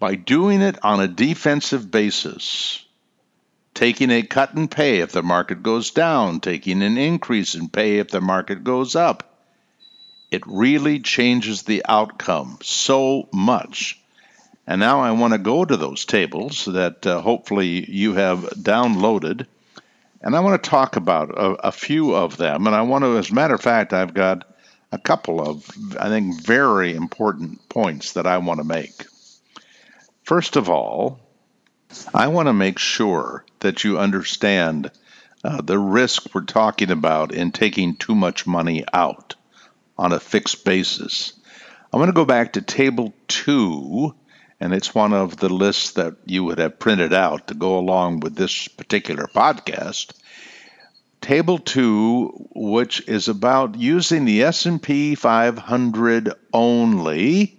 by 0.00 0.14
doing 0.14 0.62
it 0.62 0.84
on 0.84 1.00
a 1.00 1.08
defensive 1.08 1.90
basis, 1.90 2.84
taking 3.74 4.10
a 4.10 4.22
cut 4.22 4.54
in 4.54 4.68
pay 4.68 5.00
if 5.00 5.12
the 5.12 5.22
market 5.22 5.62
goes 5.62 5.90
down, 5.90 6.40
taking 6.40 6.82
an 6.82 6.98
increase 6.98 7.54
in 7.54 7.68
pay 7.68 7.98
if 7.98 8.08
the 8.08 8.20
market 8.20 8.64
goes 8.64 8.94
up, 8.94 9.32
it 10.30 10.42
really 10.46 11.00
changes 11.00 11.62
the 11.62 11.84
outcome 11.86 12.58
so 12.62 13.28
much. 13.32 14.01
And 14.66 14.80
now 14.80 15.00
I 15.00 15.10
want 15.12 15.32
to 15.32 15.38
go 15.38 15.64
to 15.64 15.76
those 15.76 16.04
tables 16.04 16.66
that 16.66 17.06
uh, 17.06 17.20
hopefully 17.20 17.90
you 17.90 18.14
have 18.14 18.40
downloaded 18.50 19.46
and 20.22 20.36
I 20.36 20.40
want 20.40 20.62
to 20.62 20.70
talk 20.70 20.96
about 20.96 21.30
a, 21.30 21.68
a, 21.68 21.72
few 21.72 22.14
of 22.14 22.36
them. 22.36 22.66
And 22.66 22.76
I 22.76 22.82
want 22.82 23.02
to, 23.02 23.18
as 23.18 23.30
a 23.30 23.34
matter 23.34 23.54
of 23.54 23.60
fact, 23.60 23.92
I've 23.92 24.14
got 24.14 24.44
a 24.92 24.98
couple 24.98 25.40
of, 25.40 25.68
I 25.98 26.08
think, 26.08 26.40
very 26.40 26.94
important 26.94 27.68
points 27.68 28.12
that 28.12 28.26
I 28.26 28.38
want 28.38 28.58
to 28.58 28.64
make. 28.64 29.06
First 30.22 30.54
of 30.54 30.70
all, 30.70 31.18
I 32.14 32.28
want 32.28 32.46
to 32.46 32.52
make 32.52 32.78
sure 32.78 33.44
that 33.60 33.82
you 33.82 33.98
understand 33.98 34.92
uh, 35.42 35.60
the 35.60 35.78
risk 35.78 36.32
we're 36.32 36.42
talking 36.42 36.92
about 36.92 37.32
in 37.32 37.50
taking 37.50 37.96
too 37.96 38.14
much 38.14 38.46
money 38.46 38.84
out 38.92 39.34
on 39.98 40.12
a 40.12 40.20
fixed 40.20 40.64
basis. 40.64 41.32
I 41.92 41.96
want 41.96 42.10
to 42.10 42.14
go 42.14 42.24
back 42.24 42.52
to 42.52 42.62
table 42.62 43.12
two 43.26 44.14
and 44.62 44.72
it's 44.72 44.94
one 44.94 45.12
of 45.12 45.38
the 45.38 45.48
lists 45.48 45.94
that 45.94 46.14
you 46.24 46.44
would 46.44 46.58
have 46.58 46.78
printed 46.78 47.12
out 47.12 47.48
to 47.48 47.54
go 47.54 47.80
along 47.80 48.20
with 48.20 48.36
this 48.36 48.68
particular 48.68 49.24
podcast. 49.24 50.12
Table 51.20 51.58
2, 51.58 52.50
which 52.54 53.08
is 53.08 53.26
about 53.26 53.76
using 53.76 54.24
the 54.24 54.44
S&P 54.44 55.16
500 55.16 56.34
only 56.52 57.58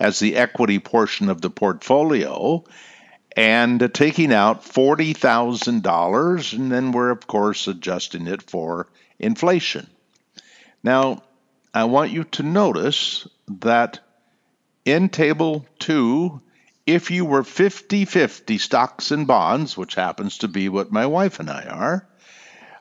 as 0.00 0.20
the 0.20 0.36
equity 0.36 0.78
portion 0.78 1.28
of 1.28 1.42
the 1.42 1.50
portfolio 1.50 2.64
and 3.36 3.92
taking 3.92 4.32
out 4.32 4.64
$40,000, 4.64 6.52
and 6.54 6.72
then 6.72 6.92
we're, 6.92 7.10
of 7.10 7.26
course, 7.26 7.68
adjusting 7.68 8.26
it 8.26 8.40
for 8.40 8.88
inflation. 9.18 9.86
Now, 10.82 11.24
I 11.74 11.84
want 11.84 12.10
you 12.10 12.24
to 12.24 12.42
notice 12.42 13.28
that 13.48 14.00
in 14.86 15.10
Table 15.10 15.66
2, 15.88 16.42
if 16.84 17.10
you 17.10 17.24
were 17.24 17.42
50 17.42 18.04
50 18.04 18.58
stocks 18.58 19.10
and 19.10 19.26
bonds, 19.26 19.74
which 19.74 19.94
happens 19.94 20.36
to 20.38 20.48
be 20.48 20.68
what 20.68 20.92
my 20.92 21.06
wife 21.06 21.40
and 21.40 21.48
I 21.48 21.62
are, 21.64 22.08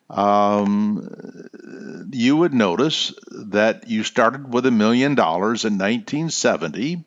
um, 0.10 1.48
you 2.12 2.36
would 2.36 2.54
notice 2.54 3.13
that 3.32 3.89
you 3.89 4.04
started 4.04 4.54
with 4.54 4.65
a 4.65 4.72
million 4.72 5.15
dollars 5.15 5.63
in 5.63 5.78
1970 5.78 7.06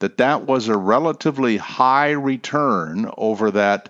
that 0.00 0.18
that 0.18 0.46
was 0.46 0.68
a 0.68 0.76
relatively 0.76 1.56
high 1.56 2.10
return 2.10 3.10
over 3.16 3.50
that 3.52 3.88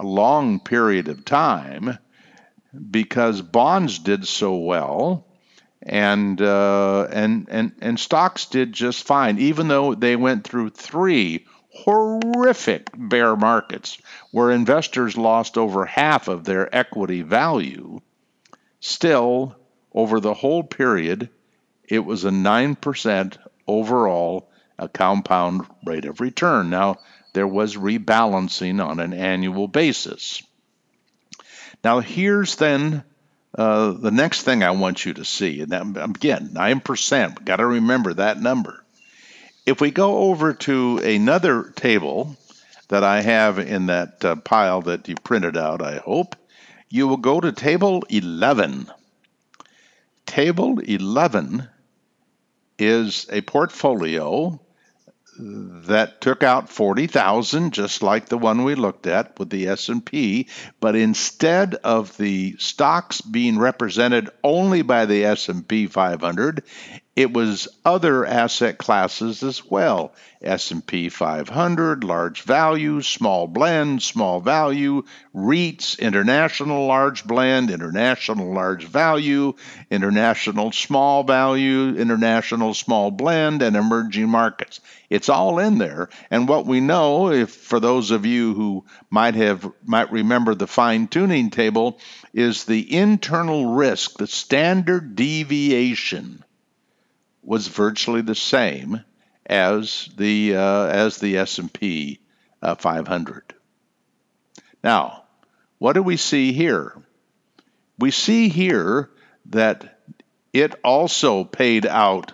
long 0.00 0.58
period 0.60 1.08
of 1.08 1.24
time 1.24 1.98
because 2.90 3.42
bonds 3.42 3.98
did 3.98 4.26
so 4.26 4.56
well 4.56 5.26
and 5.82 6.40
uh, 6.40 7.06
and 7.12 7.46
and 7.50 7.72
and 7.80 8.00
stocks 8.00 8.46
did 8.46 8.72
just 8.72 9.06
fine 9.06 9.38
even 9.38 9.68
though 9.68 9.94
they 9.94 10.16
went 10.16 10.44
through 10.44 10.70
three 10.70 11.44
horrific 11.78 12.90
bear 12.96 13.36
markets 13.36 13.98
where 14.30 14.50
investors 14.50 15.16
lost 15.16 15.56
over 15.56 15.84
half 15.84 16.28
of 16.28 16.44
their 16.44 16.74
equity 16.74 17.22
value, 17.22 18.00
still, 18.80 19.54
over 19.92 20.20
the 20.20 20.34
whole 20.34 20.62
period, 20.62 21.28
it 21.84 22.00
was 22.00 22.24
a 22.24 22.30
9% 22.30 23.38
overall 23.66 24.50
a 24.78 24.88
compound 24.88 25.66
rate 25.84 26.04
of 26.04 26.20
return. 26.20 26.70
Now, 26.70 26.98
there 27.32 27.46
was 27.46 27.76
rebalancing 27.76 28.84
on 28.84 29.00
an 29.00 29.12
annual 29.12 29.68
basis. 29.68 30.42
Now, 31.84 32.00
here's 32.00 32.56
then 32.56 33.04
uh, 33.56 33.92
the 33.92 34.10
next 34.10 34.42
thing 34.42 34.62
I 34.62 34.70
want 34.72 35.04
you 35.04 35.14
to 35.14 35.24
see. 35.24 35.60
And 35.60 35.72
that, 35.72 35.82
again, 35.82 36.50
9%. 36.52 37.44
Got 37.44 37.56
to 37.56 37.66
remember 37.66 38.14
that 38.14 38.40
number. 38.40 38.84
If 39.66 39.80
we 39.80 39.90
go 39.90 40.18
over 40.18 40.54
to 40.54 40.98
another 40.98 41.72
table 41.76 42.36
that 42.88 43.04
I 43.04 43.20
have 43.20 43.58
in 43.58 43.86
that 43.86 44.24
uh, 44.24 44.36
pile 44.36 44.82
that 44.82 45.08
you 45.08 45.14
printed 45.16 45.56
out, 45.56 45.82
I 45.82 45.98
hope, 45.98 46.36
you 46.88 47.06
will 47.06 47.18
go 47.18 47.40
to 47.40 47.52
table 47.52 48.02
11. 48.08 48.90
Table 50.24 50.78
11 50.78 51.68
is 52.78 53.26
a 53.30 53.40
portfolio 53.42 54.60
that 55.38 56.20
took 56.20 56.42
out 56.42 56.68
40,000 56.68 57.72
just 57.72 58.02
like 58.02 58.26
the 58.26 58.38
one 58.38 58.64
we 58.64 58.74
looked 58.74 59.06
at 59.06 59.38
with 59.38 59.50
the 59.50 59.68
S&P 59.68 60.48
but 60.80 60.96
instead 60.96 61.74
of 61.76 62.16
the 62.16 62.56
stocks 62.58 63.20
being 63.20 63.58
represented 63.58 64.30
only 64.42 64.82
by 64.82 65.06
the 65.06 65.24
S&P 65.24 65.86
500 65.86 66.64
it 67.18 67.32
was 67.32 67.66
other 67.84 68.24
asset 68.24 68.78
classes 68.78 69.42
as 69.42 69.68
well. 69.68 70.14
S&P 70.40 71.08
500, 71.08 72.04
large 72.04 72.42
value, 72.42 73.02
small 73.02 73.48
blend, 73.48 74.04
small 74.04 74.40
value, 74.40 75.02
REITs, 75.34 75.98
international 75.98 76.86
large 76.86 77.24
blend, 77.24 77.72
international 77.72 78.54
large 78.54 78.84
value, 78.84 79.52
international 79.90 80.70
small 80.70 81.24
value, 81.24 81.96
international 81.96 82.72
small 82.72 83.10
blend, 83.10 83.62
and 83.62 83.74
emerging 83.74 84.28
markets. 84.28 84.78
It's 85.10 85.28
all 85.28 85.58
in 85.58 85.78
there. 85.78 86.10
And 86.30 86.48
what 86.48 86.66
we 86.66 86.78
know, 86.78 87.32
if 87.32 87.50
for 87.50 87.80
those 87.80 88.12
of 88.12 88.26
you 88.26 88.54
who 88.54 88.84
might 89.10 89.34
have 89.34 89.68
might 89.84 90.12
remember 90.12 90.54
the 90.54 90.68
fine 90.68 91.08
tuning 91.08 91.50
table, 91.50 91.98
is 92.32 92.62
the 92.62 92.94
internal 92.96 93.74
risk, 93.74 94.18
the 94.18 94.28
standard 94.28 95.16
deviation 95.16 96.44
was 97.48 97.66
virtually 97.68 98.20
the 98.20 98.34
same 98.34 99.02
as 99.46 100.10
the 100.18 100.54
uh, 100.54 100.84
as 100.84 101.16
the 101.16 101.38
S&P 101.38 102.20
uh, 102.60 102.74
500. 102.74 103.54
Now, 104.84 105.24
what 105.78 105.94
do 105.94 106.02
we 106.02 106.18
see 106.18 106.52
here? 106.52 106.92
We 107.98 108.10
see 108.10 108.50
here 108.50 109.08
that 109.46 109.98
it 110.52 110.74
also 110.84 111.44
paid 111.44 111.86
out 111.86 112.32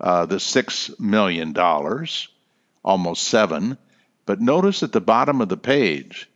uh, 0.00 0.26
the 0.26 0.40
six 0.40 0.90
million 0.98 1.52
dollars, 1.52 2.26
almost 2.84 3.22
seven. 3.22 3.78
But 4.26 4.40
notice 4.40 4.82
at 4.82 4.90
the 4.90 5.00
bottom 5.00 5.40
of 5.40 5.48
the 5.48 5.56
page, 5.56 6.28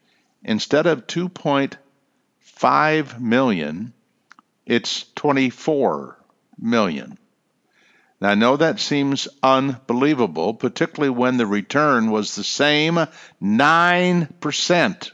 instead 0.44 0.86
of 0.86 1.08
2.5 1.08 3.20
million, 3.20 3.92
it's 4.64 5.06
24 5.16 6.16
million. 6.56 7.18
Now, 8.22 8.28
I 8.28 8.34
know 8.36 8.56
that 8.56 8.78
seems 8.78 9.26
unbelievable, 9.42 10.54
particularly 10.54 11.10
when 11.10 11.38
the 11.38 11.46
return 11.46 12.12
was 12.12 12.36
the 12.36 12.44
same 12.44 13.04
9%. 13.42 15.10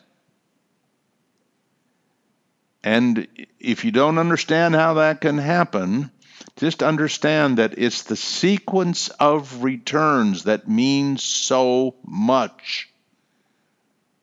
And 2.85 3.27
if 3.59 3.87
you 3.87 3.93
don't 3.93 4.19
understand 4.19 4.75
how 4.75 4.95
that 4.95 5.23
can 5.23 5.39
happen, 5.39 6.11
just 6.57 6.83
understand 6.83 7.57
that 7.57 7.79
it's 7.79 8.03
the 8.03 8.15
sequence 8.15 9.09
of 9.09 9.63
returns 9.65 10.45
that 10.45 10.69
means 10.69 11.23
so 11.23 11.95
much. 12.05 12.91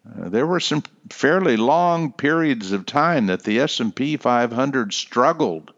Uh, 0.08 0.30
there 0.30 0.46
were 0.46 0.60
some 0.60 0.84
fairly 1.10 1.58
long 1.58 2.12
periods 2.12 2.72
of 2.72 2.86
time 2.86 3.26
that 3.26 3.42
the 3.42 3.62
S&P 3.62 4.18
500 4.18 4.94
struggled 4.94 5.74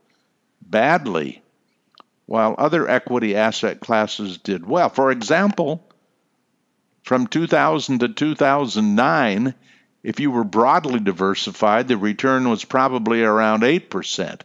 badly 0.61 1.41
while 2.27 2.53
other 2.57 2.87
equity 2.87 3.35
asset 3.35 3.79
classes 3.79 4.37
did 4.37 4.67
well. 4.67 4.89
For 4.89 5.11
example, 5.11 5.83
from 7.03 7.25
2000 7.25 7.99
to 7.99 8.09
2009, 8.09 9.55
if 10.03 10.19
you 10.19 10.29
were 10.29 10.43
broadly 10.43 10.99
diversified, 10.99 11.87
the 11.87 11.97
return 11.97 12.49
was 12.49 12.65
probably 12.65 13.23
around 13.23 13.63
8%. 13.63 14.41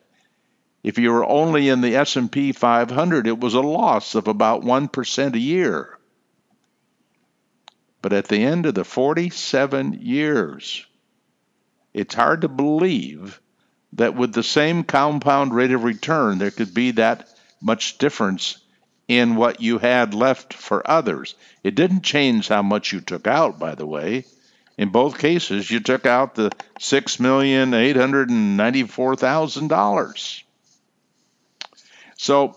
If 0.85 0.99
you 0.99 1.13
were 1.13 1.25
only 1.25 1.69
in 1.69 1.81
the 1.81 1.97
S&P 1.97 2.53
500, 2.53 3.27
it 3.27 3.39
was 3.39 3.55
a 3.55 3.61
loss 3.61 4.15
of 4.15 4.29
about 4.29 4.63
1% 4.63 5.35
a 5.35 5.39
year. 5.39 5.99
But 8.01 8.13
at 8.13 8.29
the 8.29 8.43
end 8.43 8.67
of 8.67 8.75
the 8.75 8.85
47 8.85 9.99
years, 10.01 10.87
it's 11.93 12.15
hard 12.15 12.41
to 12.41 12.49
believe 12.49 13.41
that 13.95 14.15
with 14.15 14.33
the 14.33 14.43
same 14.43 14.85
compound 14.85 15.55
rate 15.55 15.73
of 15.73 15.85
return, 15.85 16.39
there 16.39 16.51
could 16.51 16.75
be 16.75 16.93
that 16.93 17.29
much 17.63 17.99
difference 17.99 18.59
in 19.09 19.37
what 19.37 19.61
you 19.61 19.79
had 19.79 20.15
left 20.15 20.55
for 20.55 20.89
others. 20.89 21.35
It 21.63 21.75
didn't 21.75 22.03
change 22.03 22.49
how 22.49 22.63
much 22.63 22.93
you 22.93 23.01
took 23.01 23.27
out, 23.27 23.59
by 23.59 23.75
the 23.75 23.87
way. 23.87 24.25
In 24.79 24.89
both 24.89 25.19
cases, 25.19 25.71
you 25.71 25.81
took 25.81 26.07
out 26.07 26.35
the 26.35 26.51
six 26.79 27.21
million 27.21 27.75
eight 27.75 27.97
hundred 27.97 28.31
and 28.31 28.57
ninety-four 28.57 29.17
thousand 29.17 29.69
dollars. 29.69 30.43
So, 32.17 32.57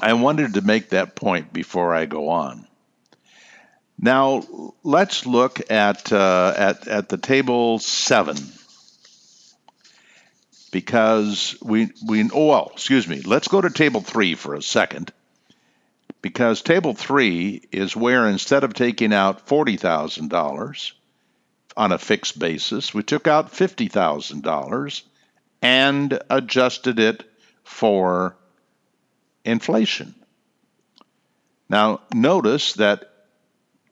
I 0.00 0.12
wanted 0.12 0.54
to 0.54 0.60
make 0.60 0.90
that 0.90 1.16
point 1.16 1.52
before 1.52 1.94
I 1.94 2.06
go 2.06 2.28
on. 2.28 2.66
Now, 3.98 4.42
let's 4.84 5.26
look 5.26 5.70
at 5.70 6.12
uh, 6.12 6.54
at 6.56 6.86
at 6.86 7.08
the 7.08 7.18
table 7.18 7.80
seven 7.80 8.36
because 10.68 11.56
we 11.62 11.90
we 12.06 12.28
oh 12.30 12.46
well 12.46 12.70
excuse 12.72 13.08
me 13.08 13.20
let's 13.22 13.48
go 13.48 13.60
to 13.60 13.70
table 13.70 14.00
three 14.00 14.34
for 14.34 14.54
a 14.54 14.62
second 14.62 15.12
because 16.22 16.62
table 16.62 16.94
three 16.94 17.62
is 17.70 17.94
where 17.94 18.26
instead 18.26 18.64
of 18.64 18.74
taking 18.74 19.12
out 19.12 19.46
$40,000 19.46 20.92
on 21.76 21.92
a 21.92 21.98
fixed 21.98 22.38
basis, 22.38 22.92
we 22.92 23.02
took 23.02 23.26
out 23.26 23.52
$50,000 23.52 25.02
and 25.62 26.18
adjusted 26.28 26.98
it 26.98 27.24
for 27.62 28.36
inflation. 29.44 30.14
Now, 31.68 32.00
notice 32.12 32.74
that 32.74 33.12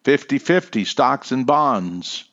50-50 0.05 0.87
stocks 0.87 1.31
and 1.31 1.46
bonds. 1.46 2.24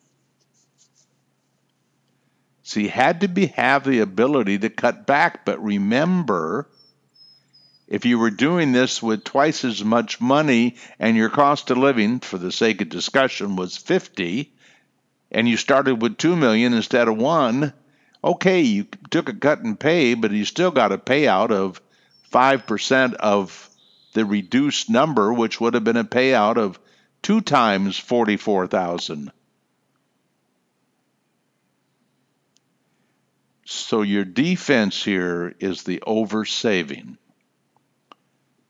So 2.63 2.81
you 2.81 2.89
had 2.89 3.21
to 3.21 3.29
be 3.29 3.47
have 3.47 3.85
the 3.85 4.01
ability 4.01 4.59
to 4.59 4.71
cut 4.71 5.07
back, 5.07 5.45
but 5.45 5.63
remember 5.63 6.69
if 7.87 8.05
you 8.05 8.19
were 8.19 8.31
doing 8.31 8.73
this 8.73 9.01
with 9.03 9.23
twice 9.23 9.65
as 9.65 9.85
much 9.85 10.21
money 10.21 10.75
and 10.99 11.17
your 11.17 11.31
cost 11.31 11.71
of 11.71 11.79
living 11.79 12.19
for 12.19 12.39
the 12.39 12.51
sake 12.51 12.81
of 12.81 12.89
discussion 12.89 13.55
was 13.55 13.77
50, 13.77 14.53
and 15.37 15.47
you 15.47 15.59
started 15.59 16.01
with 16.01 16.17
2 16.17 16.35
million 16.35 16.73
instead 16.73 17.09
of 17.09 17.19
1, 17.19 17.71
okay, 18.25 18.63
you 18.63 18.87
took 19.11 19.29
a 19.29 19.35
cut 19.35 19.59
in 19.59 19.77
pay, 19.77 20.15
but 20.15 20.31
you 20.31 20.47
still 20.47 20.71
got 20.71 20.93
a 20.93 20.99
payout 20.99 21.51
of 21.51 21.83
5% 22.33 23.15
of 23.17 23.69
the 24.15 24.25
reduced 24.25 24.89
number, 24.89 25.31
which 25.31 25.61
would 25.61 25.75
have 25.75 25.85
been 25.85 25.99
a 25.99 26.05
payout 26.05 26.57
of 26.57 26.81
2 27.21 27.43
times 27.43 27.99
44,000. 27.99 29.31
So 33.67 34.01
your 34.01 34.25
defense 34.25 35.05
here 35.05 35.55
is 35.61 35.83
the 35.83 36.03
oversaving. 36.07 37.19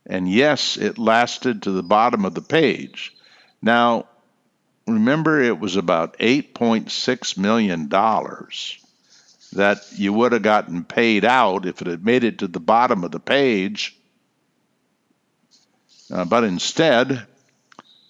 And 0.04 0.28
yes, 0.28 0.76
it 0.76 0.98
lasted 0.98 1.62
to 1.62 1.70
the 1.70 1.84
bottom 1.84 2.24
of 2.24 2.34
the 2.34 2.42
page. 2.42 3.14
Now, 3.62 4.06
remember 4.86 5.40
it 5.40 5.58
was 5.58 5.76
about 5.76 6.18
$8.6 6.18 7.38
million 7.38 7.88
that 9.52 9.78
you 9.92 10.12
would 10.12 10.32
have 10.32 10.42
gotten 10.42 10.84
paid 10.84 11.24
out 11.24 11.66
if 11.66 11.80
it 11.80 11.86
had 11.86 12.04
made 12.04 12.24
it 12.24 12.38
to 12.38 12.48
the 12.48 12.60
bottom 12.60 13.04
of 13.04 13.10
the 13.10 13.20
page. 13.20 13.96
Uh, 16.10 16.24
but 16.24 16.44
instead, 16.44 17.26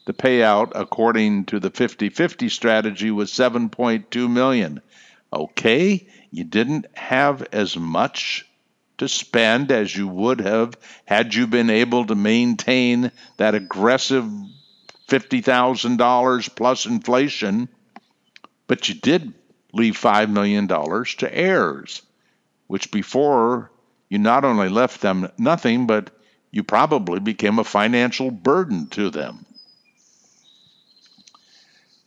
the 0.06 0.12
payout 0.12 0.72
according 0.74 1.46
to 1.46 1.60
the 1.60 1.70
50-50 1.70 2.50
strategy 2.50 3.10
was 3.10 3.30
7.2 3.30 4.30
million. 4.30 4.82
Okay, 5.32 6.06
you 6.30 6.44
didn't 6.44 6.86
have 6.96 7.42
as 7.52 7.76
much 7.76 8.46
to 8.98 9.08
spend 9.08 9.70
as 9.70 9.94
you 9.94 10.08
would 10.08 10.40
have 10.40 10.76
had 11.04 11.34
you 11.34 11.46
been 11.46 11.70
able 11.70 12.06
to 12.06 12.14
maintain 12.14 13.10
that 13.36 13.54
aggressive 13.54 14.30
$50,000 15.08 16.56
plus 16.56 16.86
inflation, 16.86 17.68
but 18.66 18.88
you 18.88 18.94
did 18.94 19.32
leave 19.72 19.94
$5 19.94 20.30
million 20.30 20.66
to 20.68 21.34
heirs, 21.34 22.02
which 22.66 22.90
before 22.90 23.70
you 24.08 24.18
not 24.18 24.44
only 24.44 24.68
left 24.68 25.00
them 25.00 25.30
nothing, 25.38 25.86
but 25.86 26.10
you 26.50 26.62
probably 26.62 27.20
became 27.20 27.58
a 27.58 27.64
financial 27.64 28.30
burden 28.30 28.88
to 28.88 29.10
them. 29.10 29.44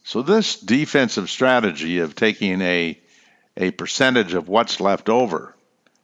So, 0.04 0.24
this 0.24 0.60
defensive 0.60 1.30
strategy 1.30 2.00
of 2.00 2.16
taking 2.16 2.62
a, 2.62 3.00
a 3.56 3.72
percentage 3.72 4.34
of 4.34 4.50
what's 4.50 4.82
left 4.82 5.08
over, 5.08 5.56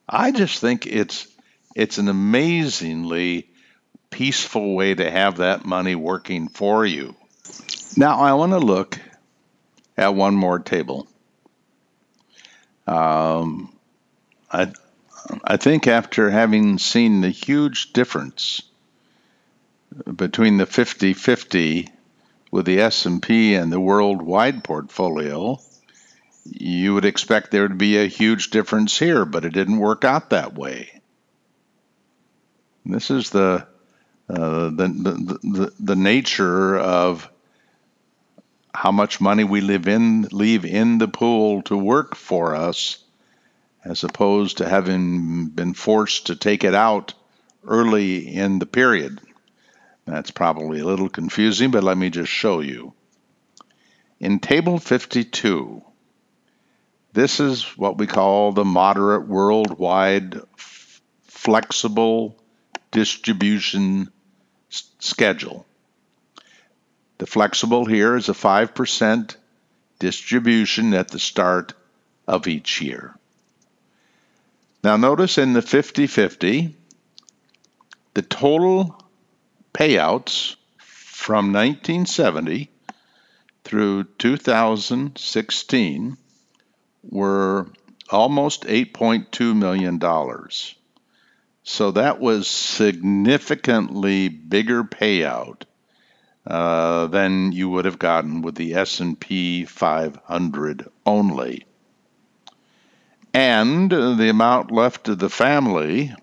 I 0.08 0.31
just 0.31 0.62
think 0.62 0.86
it's, 0.86 1.27
it's 1.75 1.97
an 1.97 2.08
amazingly 2.08 3.49
peaceful 4.15 4.75
way 4.75 4.95
to 4.95 5.12
have 5.12 5.38
that 5.38 5.65
money 5.65 5.93
working 5.93 6.47
for 6.47 6.86
you. 6.86 7.13
Now, 7.97 8.19
I 8.19 8.32
want 8.32 8.54
to 8.54 8.60
look 8.60 8.97
at 9.97 10.15
one 10.15 10.36
more 10.36 10.58
table. 10.58 11.06
Um, 12.88 13.75
I, 14.49 14.71
I 15.43 15.58
think 15.58 15.88
after 15.88 16.30
having 16.30 16.78
seen 16.78 17.19
the 17.19 17.30
huge 17.30 17.91
difference 17.91 18.62
between 20.15 20.56
the 20.56 20.65
50-50 20.65 21.89
with 22.51 22.65
the 22.65 22.80
S&P 22.80 23.56
and 23.56 23.69
the 23.69 23.82
worldwide 23.82 24.63
portfolio, 24.63 25.60
you 26.45 26.93
would 26.93 27.04
expect 27.04 27.51
there 27.51 27.67
to 27.67 27.75
be 27.75 27.97
a 27.97 28.08
huge 28.08 28.49
difference 28.49 28.97
here, 28.97 29.25
but 29.25 29.43
it 29.43 29.51
didn't 29.51 29.78
work 29.78 30.06
out 30.06 30.30
that 30.30 30.54
way. 30.54 31.01
This 32.86 33.12
is 33.12 33.30
the 33.32 33.67
uh, 34.30 34.70
the, 34.70 34.88
the, 34.88 35.40
the, 35.44 35.74
the 35.80 35.96
nature 35.96 36.78
of 36.78 37.30
how 38.74 38.92
much 38.92 39.22
money 39.22 39.44
we 39.44 39.62
live 39.62 39.88
in 39.88 40.24
leave 40.32 40.66
in 40.66 40.98
the 40.98 41.08
pool 41.08 41.62
to 41.64 41.78
work 41.78 42.16
for 42.16 42.56
us 42.56 43.04
as 43.84 44.04
opposed 44.04 44.58
to 44.58 44.68
having 44.68 45.48
been 45.48 45.74
forced 45.74 46.28
to 46.28 46.36
take 46.36 46.64
it 46.64 46.74
out 46.74 47.14
early 47.68 48.36
in 48.36 48.60
the 48.60 48.66
period. 48.66 49.22
That's 50.06 50.32
probably 50.32 50.80
a 50.80 50.86
little 50.86 51.10
confusing, 51.10 51.72
but 51.72 51.84
let 51.84 51.98
me 51.98 52.10
just 52.10 52.32
show 52.32 52.60
you. 52.60 52.94
In 54.20 54.40
Table 54.40 54.80
52, 54.80 55.84
this 57.14 57.40
is 57.40 57.64
what 57.78 57.98
we 57.98 58.08
call 58.08 58.52
the 58.52 58.66
moderate 58.66 59.28
worldwide 59.28 60.40
flexible 61.28 62.40
distribution 62.92 64.12
schedule. 64.69 65.65
The 67.17 67.25
flexible 67.25 67.86
here 67.86 68.15
is 68.15 68.30
a 68.30 68.34
5% 68.34 69.36
distribution 69.99 70.93
at 70.93 71.10
the 71.10 71.19
start 71.19 71.73
of 72.28 72.47
each 72.47 72.82
year. 72.82 73.15
Now 74.84 74.97
notice 74.97 75.38
in 75.38 75.54
the 75.54 75.62
50-50, 75.62 76.73
the 78.13 78.21
total 78.21 79.01
payouts 79.73 80.58
from 80.78 81.54
1970 81.54 82.69
through 83.63 84.04
2016 84.04 86.17
were 87.10 87.67
almost 88.10 88.63
$8.2 88.63 89.56
million. 89.56 89.99
So 91.67 91.89
that 91.91 92.19
was 92.19 92.47
significantly 92.47 94.30
bigger 94.30 94.84
payout 94.84 95.63
uh, 96.45 97.08
than 97.08 97.54
you 97.54 97.71
would 97.71 97.86
have 97.86 97.97
gotten 97.97 98.43
with 98.43 98.54
the 98.54 98.75
S&P 98.75 99.65
500 99.65 100.88
only. 101.08 101.65
And 103.34 103.89
the 103.89 104.30
amount 104.30 104.71
left 104.71 105.06
to 105.06 105.15
the 105.15 105.30
family 105.30 106.13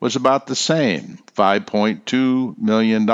was 0.00 0.16
about 0.16 0.48
the 0.48 0.56
same, 0.56 1.20
$5.2 1.36 2.58
million. 2.58 3.06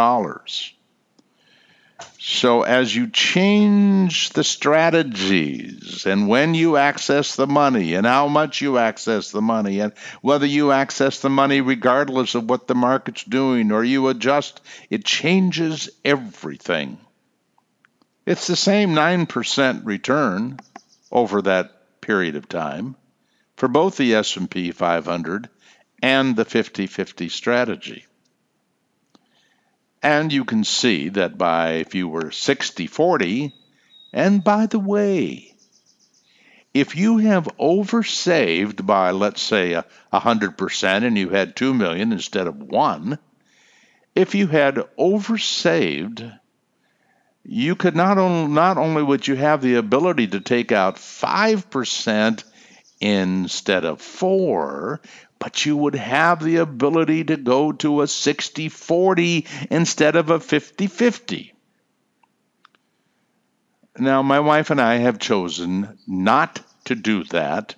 So, 2.20 2.62
as 2.62 2.94
you 2.94 3.08
change 3.08 4.30
the 4.30 4.42
strategies 4.42 6.04
and 6.04 6.26
when 6.26 6.52
you 6.54 6.76
access 6.76 7.36
the 7.36 7.46
money 7.46 7.94
and 7.94 8.04
how 8.04 8.26
much 8.26 8.60
you 8.60 8.76
access 8.76 9.30
the 9.30 9.40
money 9.40 9.78
and 9.78 9.92
whether 10.20 10.44
you 10.44 10.72
access 10.72 11.20
the 11.20 11.30
money 11.30 11.60
regardless 11.60 12.34
of 12.34 12.50
what 12.50 12.66
the 12.66 12.74
market's 12.74 13.22
doing 13.22 13.70
or 13.70 13.84
you 13.84 14.08
adjust, 14.08 14.60
it 14.90 15.04
changes 15.04 15.90
everything. 16.04 16.98
It's 18.26 18.48
the 18.48 18.56
same 18.56 18.90
9% 18.96 19.86
return 19.86 20.58
over 21.12 21.42
that 21.42 22.00
period 22.00 22.34
of 22.34 22.48
time 22.48 22.96
for 23.56 23.68
both 23.68 23.96
the 23.96 24.16
S&P 24.16 24.72
500 24.72 25.48
and 26.02 26.34
the 26.34 26.44
50/50 26.44 27.30
strategy. 27.30 28.06
And 30.02 30.32
you 30.32 30.44
can 30.44 30.64
see 30.64 31.08
that 31.10 31.36
by 31.36 31.72
if 31.72 31.94
you 31.94 32.08
were 32.08 32.30
60 32.30 32.86
40, 32.86 33.54
and 34.12 34.42
by 34.42 34.66
the 34.66 34.78
way, 34.78 35.54
if 36.72 36.94
you 36.96 37.18
have 37.18 37.48
oversaved 37.58 38.86
by, 38.86 39.10
let's 39.10 39.42
say, 39.42 39.72
a 39.72 39.84
100% 40.12 41.04
and 41.04 41.18
you 41.18 41.30
had 41.30 41.56
2 41.56 41.74
million 41.74 42.12
instead 42.12 42.46
of 42.46 42.56
1, 42.62 43.18
if 44.14 44.34
you 44.34 44.46
had 44.46 44.76
oversaved, 44.98 46.38
you 47.44 47.74
could 47.74 47.96
not 47.96 48.18
only, 48.18 48.52
not 48.52 48.78
only 48.78 49.02
would 49.02 49.26
you 49.26 49.34
have 49.34 49.62
the 49.62 49.76
ability 49.76 50.28
to 50.28 50.40
take 50.40 50.70
out 50.70 50.96
5% 50.96 52.44
instead 53.00 53.84
of 53.84 54.00
4, 54.00 55.00
but 55.38 55.64
you 55.64 55.76
would 55.76 55.94
have 55.94 56.42
the 56.42 56.56
ability 56.56 57.24
to 57.24 57.36
go 57.36 57.72
to 57.72 58.02
a 58.02 58.08
60 58.08 58.68
40 58.68 59.46
instead 59.70 60.16
of 60.16 60.30
a 60.30 60.40
50 60.40 60.86
50. 60.86 61.54
Now, 63.98 64.22
my 64.22 64.40
wife 64.40 64.70
and 64.70 64.80
I 64.80 64.96
have 64.96 65.18
chosen 65.18 65.98
not 66.06 66.60
to 66.84 66.94
do 66.94 67.24
that 67.24 67.74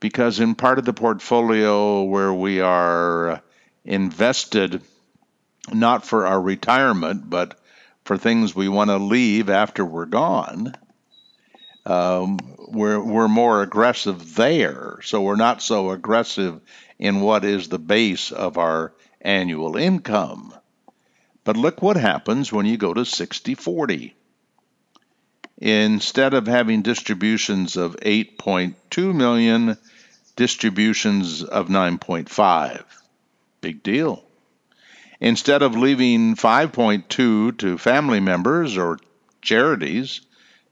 because, 0.00 0.38
in 0.38 0.54
part 0.54 0.78
of 0.78 0.84
the 0.84 0.92
portfolio 0.92 2.02
where 2.02 2.32
we 2.32 2.60
are 2.60 3.42
invested 3.84 4.82
not 5.72 6.06
for 6.06 6.26
our 6.26 6.40
retirement, 6.40 7.28
but 7.28 7.58
for 8.04 8.16
things 8.16 8.54
we 8.54 8.68
want 8.68 8.90
to 8.90 8.98
leave 8.98 9.50
after 9.50 9.84
we're 9.84 10.06
gone, 10.06 10.74
um, 11.84 12.38
we're 12.70 13.00
we're 13.00 13.28
more 13.28 13.62
aggressive 13.62 14.34
there. 14.34 14.98
So 15.02 15.22
we're 15.22 15.36
not 15.36 15.62
so 15.62 15.90
aggressive 15.90 16.60
in 16.98 17.20
what 17.20 17.44
is 17.44 17.68
the 17.68 17.78
base 17.78 18.30
of 18.32 18.58
our 18.58 18.92
annual 19.20 19.76
income. 19.76 20.54
But 21.44 21.56
look 21.56 21.82
what 21.82 21.96
happens 21.96 22.52
when 22.52 22.66
you 22.66 22.76
go 22.76 22.92
to 22.92 23.04
60 23.04 23.54
40. 23.54 24.14
Instead 25.60 26.34
of 26.34 26.46
having 26.46 26.82
distributions 26.82 27.76
of 27.76 27.96
8.2 27.96 29.14
million, 29.14 29.76
distributions 30.36 31.42
of 31.42 31.68
9.5. 31.68 32.84
Big 33.60 33.82
deal. 33.82 34.24
Instead 35.20 35.62
of 35.62 35.76
leaving 35.76 36.36
5.2 36.36 37.58
to 37.58 37.78
family 37.78 38.20
members 38.20 38.76
or 38.76 39.00
charities, 39.42 40.20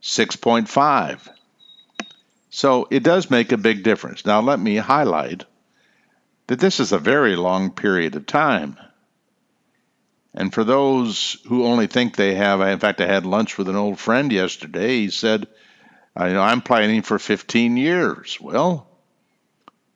6.5. 0.01 1.27
So 2.57 2.87
it 2.89 3.03
does 3.03 3.29
make 3.29 3.51
a 3.51 3.57
big 3.57 3.83
difference. 3.83 4.25
Now, 4.25 4.41
let 4.41 4.59
me 4.59 4.77
highlight 4.77 5.45
that 6.47 6.59
this 6.59 6.79
is 6.79 6.91
a 6.91 6.97
very 6.97 7.35
long 7.35 7.69
period 7.69 8.15
of 8.15 8.25
time. 8.25 8.77
And 10.33 10.51
for 10.51 10.63
those 10.63 11.37
who 11.45 11.67
only 11.67 11.85
think 11.85 12.15
they 12.15 12.33
have, 12.33 12.59
in 12.61 12.79
fact, 12.79 12.99
I 12.99 13.05
had 13.05 13.27
lunch 13.27 13.59
with 13.59 13.69
an 13.69 13.75
old 13.75 13.99
friend 13.99 14.31
yesterday. 14.31 15.01
He 15.01 15.11
said, 15.11 15.45
you 16.19 16.33
know, 16.33 16.41
I'm 16.41 16.63
planning 16.63 17.03
for 17.03 17.19
15 17.19 17.77
years. 17.77 18.41
Well, 18.41 18.87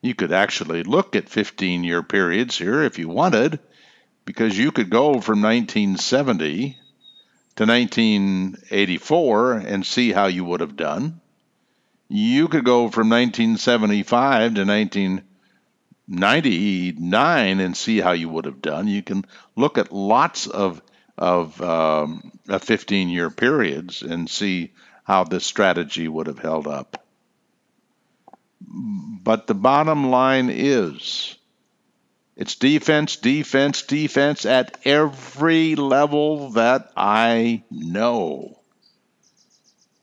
you 0.03 0.13
could 0.13 0.31
actually 0.31 0.83
look 0.83 1.15
at 1.15 1.29
15 1.29 1.83
year 1.83 2.03
periods 2.03 2.59
here 2.59 2.83
if 2.83 2.99
you 2.99 3.09
wanted, 3.09 3.57
because 4.23 4.55
you 4.55 4.71
could 4.71 4.91
go 4.91 5.19
from 5.19 5.41
1970 5.41 6.77
to 7.55 7.65
1984 7.65 9.53
and 9.53 9.83
see 9.83 10.11
how 10.11 10.27
you 10.27 10.45
would 10.45 10.59
have 10.59 10.75
done. 10.75 11.21
You 12.13 12.49
could 12.49 12.65
go 12.65 12.89
from 12.89 13.07
1975 13.07 14.55
to 14.55 14.65
1999 14.65 17.59
and 17.61 17.77
see 17.77 18.01
how 18.01 18.11
you 18.11 18.27
would 18.27 18.43
have 18.43 18.61
done. 18.61 18.89
You 18.89 19.01
can 19.01 19.23
look 19.55 19.77
at 19.77 19.93
lots 19.93 20.47
of 20.47 20.81
of 21.17 21.61
um, 21.61 22.33
15 22.49 23.07
year 23.07 23.29
periods 23.29 24.01
and 24.01 24.29
see 24.29 24.73
how 25.05 25.23
this 25.23 25.45
strategy 25.45 26.09
would 26.09 26.27
have 26.27 26.39
held 26.39 26.67
up. 26.67 27.01
But 28.59 29.47
the 29.47 29.53
bottom 29.53 30.11
line 30.11 30.49
is 30.49 31.37
it's 32.35 32.55
defense, 32.55 33.15
defense, 33.15 33.83
defense 33.83 34.45
at 34.45 34.77
every 34.83 35.75
level 35.75 36.49
that 36.51 36.91
I 36.97 37.63
know. 37.71 38.59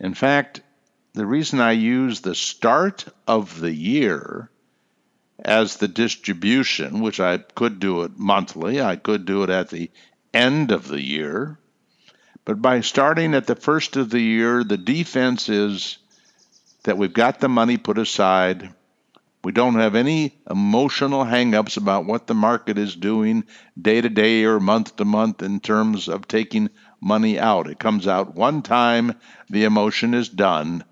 In 0.00 0.14
fact, 0.14 0.62
the 1.14 1.26
reason 1.26 1.60
I 1.60 1.72
use 1.72 2.20
the 2.20 2.34
start 2.34 3.04
of 3.26 3.60
the 3.60 3.72
year 3.72 4.50
as 5.38 5.76
the 5.76 5.88
distribution, 5.88 7.00
which 7.00 7.20
I 7.20 7.38
could 7.38 7.80
do 7.80 8.02
it 8.02 8.18
monthly, 8.18 8.80
I 8.80 8.96
could 8.96 9.24
do 9.24 9.42
it 9.42 9.50
at 9.50 9.70
the 9.70 9.90
end 10.34 10.70
of 10.72 10.88
the 10.88 11.02
year, 11.02 11.58
but 12.44 12.60
by 12.62 12.80
starting 12.80 13.34
at 13.34 13.46
the 13.46 13.56
first 13.56 13.96
of 13.96 14.10
the 14.10 14.20
year, 14.20 14.64
the 14.64 14.76
defense 14.76 15.48
is 15.48 15.98
that 16.84 16.98
we've 16.98 17.12
got 17.12 17.40
the 17.40 17.48
money 17.48 17.76
put 17.76 17.98
aside 17.98 18.72
we 19.44 19.52
don't 19.52 19.76
have 19.76 19.94
any 19.94 20.34
emotional 20.50 21.24
hangups 21.24 21.76
about 21.76 22.04
what 22.04 22.26
the 22.26 22.34
market 22.34 22.76
is 22.76 22.96
doing 22.96 23.44
day 23.80 24.00
to 24.00 24.08
day 24.08 24.44
or 24.44 24.58
month 24.58 24.96
to 24.96 25.04
month 25.04 25.42
in 25.42 25.60
terms 25.60 26.08
of 26.08 26.26
taking 26.26 26.70
money 27.00 27.38
out. 27.38 27.68
It 27.68 27.78
comes 27.78 28.08
out 28.08 28.34
one 28.34 28.62
time, 28.62 29.14
the 29.48 29.64
emotion 29.64 30.12
is 30.12 30.28
done, 30.28 30.84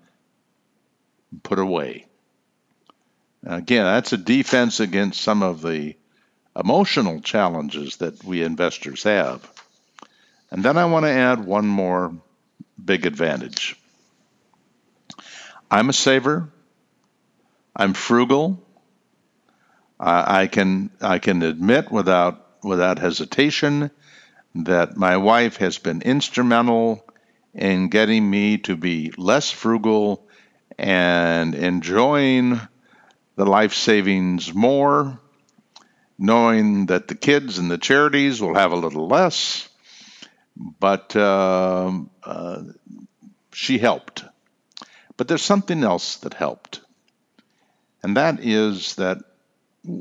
put 1.43 1.59
away. 1.59 2.05
Again, 3.45 3.85
that's 3.85 4.13
a 4.13 4.17
defense 4.17 4.79
against 4.79 5.21
some 5.21 5.43
of 5.43 5.61
the 5.61 5.95
emotional 6.55 7.21
challenges 7.21 7.97
that 7.97 8.23
we 8.23 8.43
investors 8.43 9.03
have. 9.03 9.49
And 10.49 10.63
then 10.63 10.77
I 10.77 10.85
want 10.85 11.05
to 11.05 11.11
add 11.11 11.45
one 11.45 11.67
more 11.67 12.13
big 12.83 13.05
advantage. 13.05 13.75
I'm 15.69 15.89
a 15.89 15.93
saver. 15.93 16.49
I'm 17.75 17.93
frugal. 17.93 18.63
I, 19.99 20.41
I 20.41 20.47
can 20.47 20.89
I 21.01 21.19
can 21.19 21.43
admit 21.43 21.91
without 21.91 22.63
without 22.63 22.99
hesitation 22.99 23.91
that 24.55 24.97
my 24.97 25.17
wife 25.17 25.57
has 25.57 25.77
been 25.77 26.01
instrumental 26.01 27.05
in 27.53 27.89
getting 27.89 28.27
me 28.27 28.57
to 28.59 28.75
be 28.75 29.11
less 29.17 29.51
frugal 29.51 30.26
and 30.77 31.55
enjoying 31.55 32.59
the 33.35 33.45
life 33.45 33.73
savings 33.73 34.53
more. 34.53 35.19
knowing 36.17 36.87
that 36.87 37.07
the 37.07 37.15
kids 37.15 37.57
and 37.59 37.69
the 37.69 37.77
charities 37.77 38.41
will 38.41 38.55
have 38.55 38.71
a 38.71 38.75
little 38.75 39.07
less, 39.07 39.69
but 40.79 41.15
um, 41.15 42.09
uh, 42.23 42.63
she 43.53 43.77
helped. 43.77 44.23
But 45.15 45.27
there's 45.27 45.43
something 45.43 45.83
else 45.83 46.17
that 46.17 46.33
helped, 46.33 46.81
and 48.03 48.17
that 48.17 48.39
is 48.43 48.95
that 48.95 49.19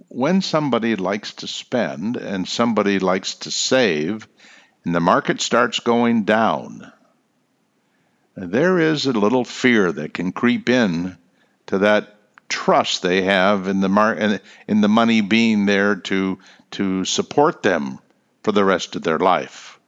when 0.09 0.41
somebody 0.43 0.97
likes 0.97 1.35
to 1.35 1.47
spend 1.47 2.17
and 2.17 2.49
somebody 2.49 2.99
likes 2.99 3.35
to 3.37 3.51
save, 3.51 4.27
and 4.85 4.95
the 4.95 5.01
market 5.01 5.41
starts 5.41 5.81
going 5.81 6.25
down, 6.25 6.91
there 8.37 8.79
is 8.79 9.07
a 9.07 9.13
little 9.13 9.45
fear 9.45 9.91
that 9.91 10.15
can 10.15 10.33
creep 10.33 10.69
in 10.69 11.17
to 11.67 11.79
that 11.79 12.17
trust 12.49 13.03
they 13.03 13.23
have 13.23 13.67
in 13.67 13.81
the 13.81 13.89
mar- 13.89 14.41
in 14.69 14.81
the 14.81 14.89
money 14.89 15.21
being 15.21 15.67
there 15.67 15.97
to 15.97 16.39
to 16.71 17.05
support 17.05 17.63
them 17.63 17.99
for 18.43 18.53
the 18.53 18.65
rest 18.65 18.95
of 18.95 19.03
their 19.03 19.19
life. 19.19 19.81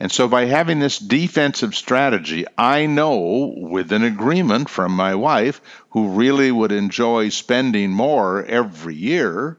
And 0.00 0.10
so 0.10 0.26
by 0.26 0.46
having 0.46 0.80
this 0.80 0.98
defensive 0.98 1.76
strategy, 1.76 2.44
I 2.58 2.86
know 2.86 3.54
with 3.56 3.92
an 3.92 4.02
agreement 4.02 4.68
from 4.68 4.96
my 4.96 5.14
wife 5.14 5.60
who 5.90 6.08
really 6.08 6.50
would 6.50 6.72
enjoy 6.72 7.28
spending 7.28 7.92
more 7.92 8.44
every 8.44 8.96
year. 8.96 9.58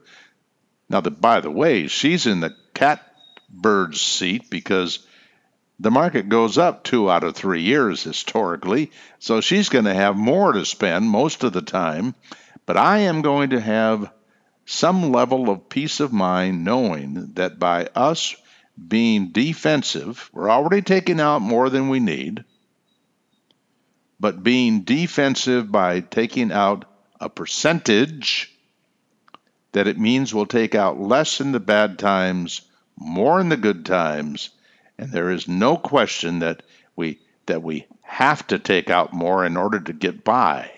Now 0.90 1.00
that 1.00 1.18
by 1.18 1.40
the 1.40 1.50
way, 1.50 1.86
she's 1.86 2.26
in 2.26 2.40
the 2.40 2.54
catbird's 2.74 4.02
seat 4.02 4.50
because 4.50 4.98
the 5.80 5.90
market 5.90 6.28
goes 6.28 6.56
up 6.56 6.84
two 6.84 7.10
out 7.10 7.24
of 7.24 7.34
three 7.34 7.62
years 7.62 8.02
historically, 8.02 8.92
so 9.18 9.40
she's 9.40 9.68
going 9.68 9.86
to 9.86 9.94
have 9.94 10.16
more 10.16 10.52
to 10.52 10.64
spend 10.64 11.08
most 11.08 11.42
of 11.42 11.52
the 11.52 11.62
time. 11.62 12.14
But 12.64 12.76
I 12.76 12.98
am 13.00 13.22
going 13.22 13.50
to 13.50 13.60
have 13.60 14.12
some 14.66 15.10
level 15.10 15.50
of 15.50 15.68
peace 15.68 16.00
of 16.00 16.12
mind 16.12 16.64
knowing 16.64 17.32
that 17.34 17.58
by 17.58 17.88
us 17.94 18.36
being 18.88 19.30
defensive, 19.30 20.30
we're 20.32 20.50
already 20.50 20.82
taking 20.82 21.20
out 21.20 21.42
more 21.42 21.68
than 21.68 21.88
we 21.88 22.00
need, 22.00 22.44
but 24.18 24.42
being 24.42 24.82
defensive 24.82 25.70
by 25.70 26.00
taking 26.00 26.52
out 26.52 26.84
a 27.20 27.28
percentage, 27.28 28.56
that 29.72 29.88
it 29.88 29.98
means 29.98 30.32
we'll 30.32 30.46
take 30.46 30.74
out 30.74 31.00
less 31.00 31.40
in 31.40 31.52
the 31.52 31.60
bad 31.60 31.98
times, 31.98 32.62
more 32.96 33.40
in 33.40 33.48
the 33.48 33.56
good 33.56 33.84
times 33.84 34.50
and 34.98 35.10
there 35.10 35.30
is 35.30 35.48
no 35.48 35.76
question 35.76 36.40
that 36.40 36.62
we 36.96 37.18
that 37.46 37.62
we 37.62 37.86
have 38.02 38.46
to 38.46 38.58
take 38.58 38.90
out 38.90 39.12
more 39.12 39.44
in 39.44 39.56
order 39.56 39.80
to 39.80 39.92
get 39.92 40.24
by. 40.24 40.70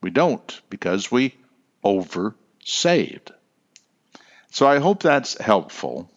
We 0.00 0.10
don't 0.10 0.60
because 0.68 1.10
we 1.10 1.34
over 1.82 2.34
saved. 2.64 3.32
So 4.50 4.66
I 4.66 4.78
hope 4.78 5.02
that's 5.02 5.40
helpful. 5.40 6.10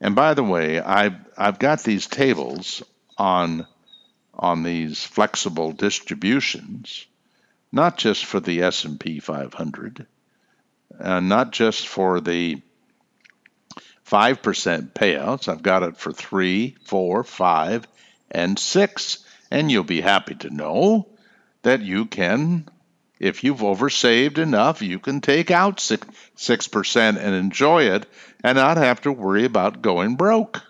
And 0.00 0.14
by 0.14 0.34
the 0.34 0.44
way, 0.44 0.80
I've 0.80 1.16
I've 1.36 1.58
got 1.58 1.82
these 1.82 2.06
tables 2.06 2.82
on 3.16 3.66
on 4.34 4.62
these 4.62 5.02
flexible 5.02 5.72
distributions, 5.72 7.06
not 7.72 7.96
just 7.96 8.26
for 8.26 8.38
the 8.38 8.62
S&P 8.62 9.18
500, 9.18 10.06
uh, 11.00 11.20
not 11.20 11.52
just 11.52 11.88
for 11.88 12.20
the 12.20 12.60
5% 14.08 14.92
payouts. 14.92 15.48
I've 15.48 15.62
got 15.62 15.82
it 15.82 15.96
for 15.96 16.12
three, 16.12 16.76
four, 16.84 17.24
five, 17.24 17.86
and 18.30 18.58
six. 18.58 19.24
And 19.50 19.70
you'll 19.70 19.84
be 19.84 20.00
happy 20.00 20.34
to 20.36 20.50
know 20.50 21.08
that 21.62 21.80
you 21.80 22.06
can, 22.06 22.68
if 23.18 23.42
you've 23.42 23.58
oversaved 23.60 24.38
enough, 24.38 24.82
you 24.82 24.98
can 24.98 25.20
take 25.20 25.50
out 25.50 25.80
6, 25.80 26.06
6% 26.36 26.96
and 27.18 27.34
enjoy 27.34 27.84
it 27.84 28.06
and 28.44 28.56
not 28.56 28.76
have 28.76 29.00
to 29.02 29.12
worry 29.12 29.44
about 29.44 29.82
going 29.82 30.16
broke. 30.16 30.62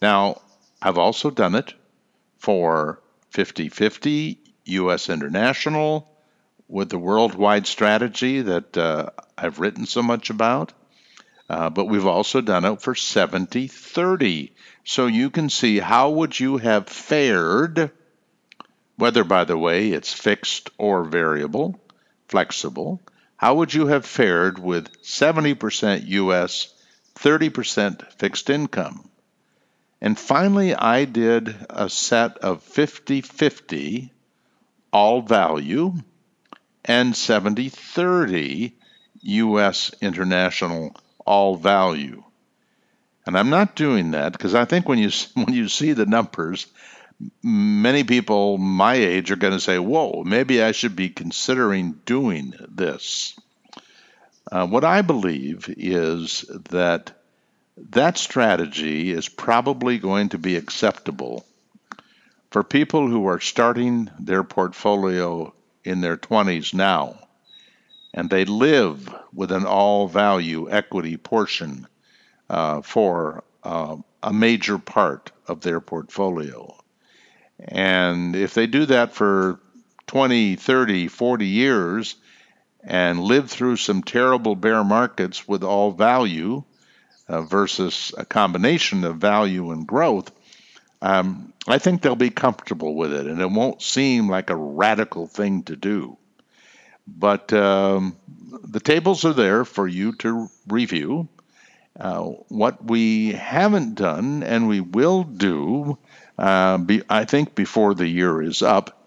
Now, 0.00 0.40
I've 0.80 0.98
also 0.98 1.30
done 1.30 1.54
it 1.54 1.74
for 2.38 3.00
50 3.30 3.68
50 3.68 4.38
U.S. 4.64 5.08
International 5.08 6.08
with 6.68 6.90
the 6.90 6.98
worldwide 6.98 7.66
strategy 7.66 8.42
that 8.42 8.76
uh, 8.76 9.10
I've 9.36 9.58
written 9.58 9.86
so 9.86 10.02
much 10.02 10.30
about. 10.30 10.72
Uh, 11.48 11.70
but 11.70 11.86
we've 11.86 12.06
also 12.06 12.40
done 12.40 12.64
it 12.64 12.82
for 12.82 12.94
70 12.94 13.68
30. 13.68 14.52
So 14.84 15.06
you 15.06 15.30
can 15.30 15.48
see 15.48 15.78
how 15.78 16.10
would 16.10 16.38
you 16.38 16.58
have 16.58 16.88
fared, 16.88 17.90
whether, 18.96 19.24
by 19.24 19.44
the 19.44 19.56
way, 19.56 19.88
it's 19.90 20.12
fixed 20.12 20.70
or 20.76 21.04
variable, 21.04 21.80
flexible, 22.28 23.00
how 23.36 23.54
would 23.54 23.72
you 23.72 23.86
have 23.86 24.04
fared 24.04 24.58
with 24.58 25.00
70% 25.02 26.08
US, 26.08 26.74
30% 27.14 28.12
fixed 28.18 28.50
income? 28.50 29.08
And 30.00 30.18
finally, 30.18 30.74
I 30.74 31.04
did 31.04 31.54
a 31.70 31.88
set 31.88 32.38
of 32.38 32.62
50 32.62 33.20
50 33.20 34.12
all 34.92 35.22
value 35.22 35.94
and 36.84 37.14
70 37.14 37.68
30 37.68 38.74
US 39.22 39.92
international 40.00 40.96
all 41.28 41.56
value. 41.56 42.24
And 43.26 43.36
I'm 43.36 43.50
not 43.50 43.76
doing 43.76 44.12
that 44.12 44.32
because 44.32 44.54
I 44.54 44.64
think 44.64 44.88
when 44.88 44.98
you 44.98 45.10
when 45.34 45.52
you 45.52 45.68
see 45.68 45.92
the 45.92 46.06
numbers, 46.06 46.66
many 47.42 48.02
people 48.02 48.56
my 48.56 48.94
age 48.94 49.30
are 49.30 49.36
going 49.36 49.52
to 49.52 49.60
say, 49.60 49.78
"Whoa, 49.78 50.24
maybe 50.24 50.62
I 50.62 50.72
should 50.72 50.96
be 50.96 51.10
considering 51.10 52.00
doing 52.06 52.54
this." 52.68 53.38
Uh, 54.50 54.66
what 54.66 54.84
I 54.84 55.02
believe 55.02 55.72
is 55.76 56.46
that 56.70 57.12
that 57.90 58.16
strategy 58.16 59.10
is 59.10 59.28
probably 59.28 59.98
going 59.98 60.30
to 60.30 60.38
be 60.38 60.56
acceptable 60.56 61.44
for 62.50 62.64
people 62.64 63.08
who 63.08 63.26
are 63.26 63.40
starting 63.40 64.10
their 64.18 64.42
portfolio 64.42 65.52
in 65.84 66.00
their 66.00 66.16
20s 66.16 66.72
now 66.72 67.27
and 68.14 68.30
they 68.30 68.44
live 68.44 69.14
with 69.32 69.52
an 69.52 69.66
all 69.66 70.08
value 70.08 70.70
equity 70.70 71.16
portion 71.16 71.86
uh, 72.48 72.80
for 72.82 73.44
uh, 73.62 73.96
a 74.22 74.32
major 74.32 74.78
part 74.78 75.30
of 75.46 75.60
their 75.60 75.80
portfolio. 75.80 76.74
And 77.58 78.36
if 78.36 78.54
they 78.54 78.66
do 78.66 78.86
that 78.86 79.12
for 79.12 79.60
20, 80.06 80.56
30, 80.56 81.08
40 81.08 81.46
years 81.46 82.16
and 82.82 83.20
live 83.20 83.50
through 83.50 83.76
some 83.76 84.02
terrible 84.02 84.56
bear 84.56 84.82
markets 84.84 85.46
with 85.46 85.62
all 85.62 85.90
value 85.92 86.62
uh, 87.28 87.42
versus 87.42 88.12
a 88.16 88.24
combination 88.24 89.04
of 89.04 89.16
value 89.16 89.70
and 89.70 89.86
growth, 89.86 90.32
um, 91.02 91.52
I 91.66 91.78
think 91.78 92.00
they'll 92.00 92.16
be 92.16 92.30
comfortable 92.30 92.94
with 92.94 93.12
it 93.12 93.26
and 93.26 93.40
it 93.40 93.50
won't 93.50 93.82
seem 93.82 94.28
like 94.28 94.50
a 94.50 94.56
radical 94.56 95.26
thing 95.26 95.64
to 95.64 95.76
do. 95.76 96.16
But 97.16 97.52
um, 97.52 98.16
the 98.62 98.80
tables 98.80 99.24
are 99.24 99.32
there 99.32 99.64
for 99.64 99.88
you 99.88 100.12
to 100.16 100.48
review. 100.66 101.28
Uh, 101.98 102.22
what 102.48 102.84
we 102.84 103.32
haven't 103.32 103.96
done 103.96 104.42
and 104.42 104.68
we 104.68 104.80
will 104.80 105.24
do, 105.24 105.98
uh, 106.36 106.78
be, 106.78 107.02
I 107.08 107.24
think, 107.24 107.54
before 107.54 107.94
the 107.94 108.06
year 108.06 108.40
is 108.42 108.62
up, 108.62 109.06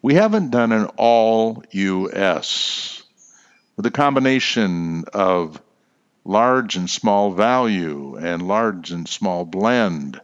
we 0.00 0.14
haven't 0.14 0.50
done 0.50 0.72
an 0.72 0.86
all 0.96 1.62
US 1.70 3.02
with 3.76 3.84
a 3.86 3.90
combination 3.90 5.04
of 5.12 5.60
large 6.24 6.76
and 6.76 6.88
small 6.88 7.32
value 7.32 8.16
and 8.16 8.46
large 8.46 8.90
and 8.90 9.08
small 9.08 9.44
blend 9.44 10.20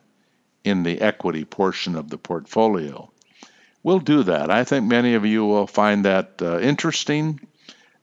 in 0.65 0.83
the 0.85 1.01
equity 1.01 1.45
portion 1.45 1.97
of 1.97 2.09
the 2.09 2.19
portfolio 2.19 3.10
we'll 3.83 4.01
do 4.01 4.24
that. 4.24 4.51
I 4.51 4.64
think 4.64 4.87
many 4.87 5.14
of 5.14 5.24
you 5.26 5.45
will 5.45 5.66
find 5.66 6.05
that 6.05 6.41
uh, 6.41 6.59
interesting. 6.61 7.41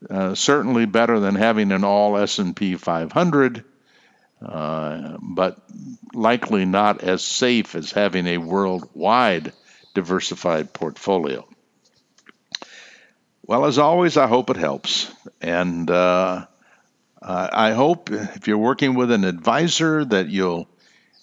Uh, 0.07 0.35
certainly 0.35 0.85
better 0.85 1.19
than 1.19 1.33
having 1.33 1.71
an 1.71 1.83
all 1.83 2.17
S&P 2.17 2.75
500, 2.75 3.65
uh, 4.45 5.17
but 5.19 5.57
likely 6.13 6.65
not 6.65 7.03
as 7.03 7.23
safe 7.23 7.73
as 7.73 7.91
having 7.91 8.27
a 8.27 8.37
worldwide 8.37 9.53
diversified 9.95 10.71
portfolio. 10.71 11.47
Well, 13.41 13.65
as 13.65 13.79
always, 13.79 14.17
I 14.17 14.27
hope 14.27 14.51
it 14.51 14.57
helps, 14.57 15.11
and 15.41 15.89
uh, 15.89 16.45
I 17.21 17.71
hope 17.71 18.11
if 18.11 18.47
you're 18.47 18.57
working 18.57 18.93
with 18.93 19.09
an 19.09 19.23
advisor 19.23 20.05
that 20.05 20.29
you'll 20.29 20.69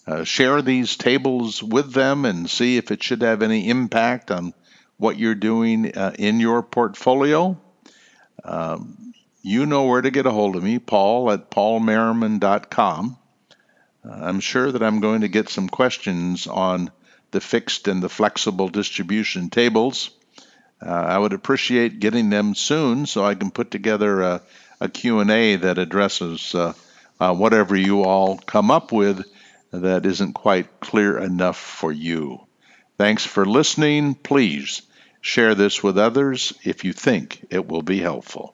uh, 0.06 0.24
share 0.24 0.62
these 0.62 0.96
tables 0.96 1.62
with 1.62 1.92
them 1.92 2.24
and 2.24 2.48
see 2.50 2.76
if 2.76 2.90
it 2.90 3.02
should 3.02 3.22
have 3.22 3.42
any 3.42 3.68
impact 3.68 4.30
on 4.30 4.54
what 4.98 5.18
you're 5.18 5.34
doing 5.34 5.96
uh, 5.96 6.14
in 6.18 6.40
your 6.40 6.62
portfolio. 6.62 7.58
Um, 8.44 9.12
you 9.42 9.66
know 9.66 9.84
where 9.86 10.02
to 10.02 10.10
get 10.10 10.26
a 10.26 10.30
hold 10.30 10.56
of 10.56 10.62
me, 10.64 10.78
Paul 10.78 11.30
at 11.30 11.50
paulmerriman.com. 11.50 13.18
Uh, 14.04 14.12
I'm 14.12 14.40
sure 14.40 14.70
that 14.72 14.82
I'm 14.82 15.00
going 15.00 15.22
to 15.22 15.28
get 15.28 15.48
some 15.48 15.68
questions 15.68 16.46
on 16.46 16.90
the 17.30 17.40
fixed 17.40 17.88
and 17.88 18.02
the 18.02 18.08
flexible 18.08 18.68
distribution 18.68 19.50
tables 19.50 20.10
Uh, 20.80 20.90
I 20.90 21.18
would 21.18 21.32
appreciate 21.32 22.00
getting 22.00 22.30
them 22.30 22.54
soon 22.54 23.06
so 23.06 23.24
I 23.24 23.34
can 23.34 23.50
put 23.50 23.70
together 23.70 24.22
a, 24.22 24.42
a 24.80 24.88
Q&A 24.88 25.56
that 25.56 25.78
addresses 25.78 26.54
uh, 26.54 26.74
uh, 27.20 27.34
whatever 27.34 27.76
you 27.76 28.02
all 28.04 28.38
come 28.38 28.70
up 28.70 28.92
with 28.92 29.24
that 29.80 30.06
isn't 30.06 30.32
quite 30.34 30.80
clear 30.80 31.18
enough 31.18 31.58
for 31.58 31.92
you. 31.92 32.46
Thanks 32.98 33.24
for 33.24 33.44
listening. 33.44 34.14
Please 34.14 34.82
share 35.20 35.54
this 35.54 35.82
with 35.82 35.98
others 35.98 36.52
if 36.64 36.84
you 36.84 36.92
think 36.92 37.46
it 37.50 37.66
will 37.66 37.82
be 37.82 37.98
helpful. 37.98 38.53